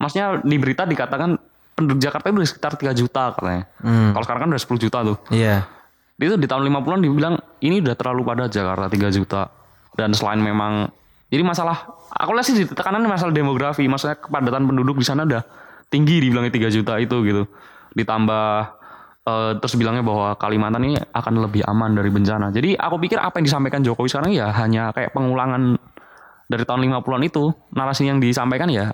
maksudnya 0.01 0.43
di 0.43 0.57
berita 0.59 0.83
dikatakan 0.83 1.39
penduduk 1.75 2.03
Jakarta 2.03 2.31
itu 2.31 2.43
udah 2.43 2.49
sekitar 2.49 2.73
3 2.75 2.91
juta 2.95 3.23
katanya. 3.35 3.63
Kalau 4.11 4.23
sekarang 4.25 4.41
kan 4.47 4.49
udah 4.55 4.63
10 4.63 4.83
juta 4.87 4.97
tuh. 5.05 5.17
Iya. 5.29 5.67
Itu 6.15 6.35
di 6.39 6.47
tahun 6.47 6.67
50-an 6.71 7.01
dibilang 7.03 7.35
ini 7.59 7.83
udah 7.83 7.95
terlalu 7.95 8.21
padat 8.23 8.49
Jakarta 8.51 8.87
3 8.87 9.11
juta. 9.11 9.41
Dan 9.95 10.11
selain 10.11 10.39
memang 10.43 10.89
jadi 11.29 11.43
masalah 11.43 11.89
aku 12.15 12.31
lihat 12.31 12.45
sih 12.47 12.55
di 12.55 12.63
tekanan 12.69 13.03
masalah 13.09 13.33
demografi, 13.35 13.83
maksudnya 13.89 14.15
kepadatan 14.15 14.69
penduduk 14.69 15.01
di 15.01 15.05
sana 15.05 15.27
udah 15.27 15.43
tinggi 15.91 16.23
dibilangnya 16.23 16.53
3 16.53 16.71
juta 16.71 16.93
itu 16.97 17.17
gitu. 17.27 17.43
Ditambah 17.91 18.47
eh, 19.25 19.51
terus 19.59 19.75
bilangnya 19.75 20.05
bahwa 20.05 20.37
Kalimantan 20.37 20.81
ini 20.85 20.95
akan 20.97 21.33
lebih 21.45 21.65
aman 21.65 21.97
dari 21.97 22.09
bencana. 22.13 22.53
Jadi 22.53 22.77
aku 22.77 22.95
pikir 23.01 23.17
apa 23.19 23.41
yang 23.41 23.45
disampaikan 23.49 23.81
Jokowi 23.81 24.09
sekarang 24.09 24.31
ya 24.31 24.53
hanya 24.53 24.93
kayak 24.93 25.11
pengulangan 25.11 25.77
dari 26.45 26.63
tahun 26.63 26.85
50-an 26.85 27.23
itu. 27.25 27.43
Narasi 27.73 28.05
yang 28.05 28.21
disampaikan 28.21 28.69
ya 28.69 28.93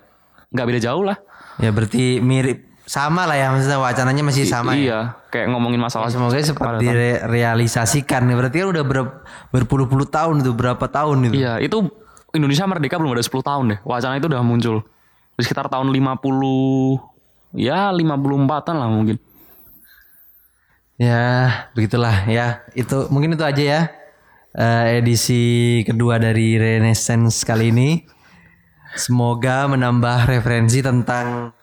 nggak 0.51 0.65
beda 0.67 0.79
jauh 0.79 1.03
lah. 1.03 1.19
Ya 1.59 1.69
berarti 1.75 2.19
mirip 2.23 2.71
sama 2.81 3.23
lah 3.23 3.37
ya 3.37 3.53
maksudnya 3.53 3.79
wacananya 3.79 4.23
masih 4.25 4.43
sama 4.43 4.75
ya. 4.75 4.79
iya, 4.81 4.99
kayak 5.31 5.53
ngomongin 5.53 5.79
masalah 5.79 6.11
Semoga 6.11 6.41
cepat 6.41 6.81
direalisasikan. 6.81 8.25
Berarti 8.27 8.57
kan 8.65 8.67
udah 8.73 8.83
ber- 8.83 9.21
berpuluh-puluh 9.53 10.09
tahun 10.09 10.43
itu 10.43 10.51
berapa 10.51 10.85
tahun 10.91 11.31
itu? 11.31 11.39
Iya, 11.39 11.61
itu 11.63 11.87
Indonesia 12.35 12.63
merdeka 12.67 12.95
belum 12.99 13.15
ada 13.15 13.23
10 13.23 13.43
tahun 13.43 13.63
deh. 13.75 13.79
Wacana 13.83 14.15
itu 14.19 14.27
udah 14.31 14.43
muncul. 14.43 14.83
Di 15.35 15.41
sekitar 15.43 15.67
tahun 15.67 15.91
50 15.91 17.59
ya 17.59 17.91
54-an 17.91 18.75
lah 18.75 18.89
mungkin. 18.91 19.19
Ya, 21.01 21.25
begitulah 21.73 22.29
ya. 22.29 22.61
Itu 22.77 23.09
mungkin 23.09 23.33
itu 23.33 23.41
aja 23.41 23.63
ya. 23.65 23.81
eh, 24.53 25.01
edisi 25.01 25.81
kedua 25.87 26.21
dari 26.21 26.61
Renaissance 26.61 27.41
kali 27.41 27.73
ini. 27.73 27.89
Semoga 28.93 29.65
menambah 29.71 30.29
referensi 30.29 30.83
tentang 30.83 31.55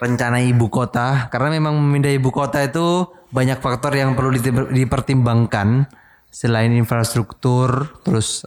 rencana 0.00 0.40
ibu 0.42 0.66
kota 0.72 1.30
karena 1.30 1.60
memang 1.62 1.78
memindah 1.78 2.10
ibu 2.10 2.32
kota 2.34 2.64
itu 2.64 3.06
banyak 3.30 3.60
faktor 3.62 3.94
yang 3.94 4.18
perlu 4.18 4.34
dipertimbangkan 4.72 5.86
selain 6.32 6.72
infrastruktur, 6.74 8.02
terus 8.02 8.42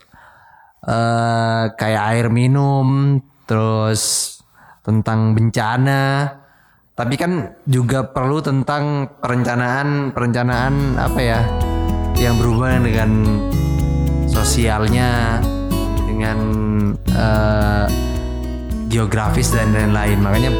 eh, 0.83 1.63
kayak 1.79 2.03
air 2.11 2.27
minum, 2.33 3.21
terus 3.47 4.35
tentang 4.83 5.37
bencana, 5.37 6.03
tapi 6.95 7.19
kan 7.19 7.51
juga 7.67 8.07
perlu 8.07 8.39
tentang 8.39 9.11
perencanaan 9.19 10.15
perencanaan 10.15 10.95
apa 10.95 11.19
ya 11.19 11.39
yang 12.15 12.39
berhubungan 12.39 12.87
dengan 12.87 13.11
sosialnya 14.31 15.43
dengan 16.07 16.39
eh, 17.11 17.85
geografis 18.87 19.51
dan 19.51 19.75
lain-lain. 19.75 20.23
Makanya 20.23 20.51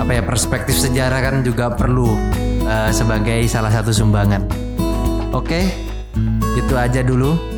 apa 0.00 0.10
ya 0.16 0.22
perspektif 0.24 0.80
sejarah 0.80 1.20
kan 1.20 1.44
juga 1.44 1.68
perlu 1.76 2.16
eh, 2.64 2.88
sebagai 2.88 3.44
salah 3.52 3.68
satu 3.68 3.92
sumbangan. 3.92 4.48
Oke 5.36 5.68
itu 6.56 6.72
aja 6.72 7.04
dulu 7.04 7.51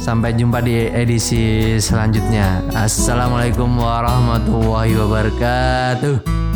sampai 0.00 0.32
jumpa 0.32 0.64
di 0.64 0.88
edisi 0.88 1.76
selanjutnya. 1.76 2.64
Assalamualaikum 2.72 3.68
warahmatullahi 3.76 4.96
wabarakatuh 4.96 6.49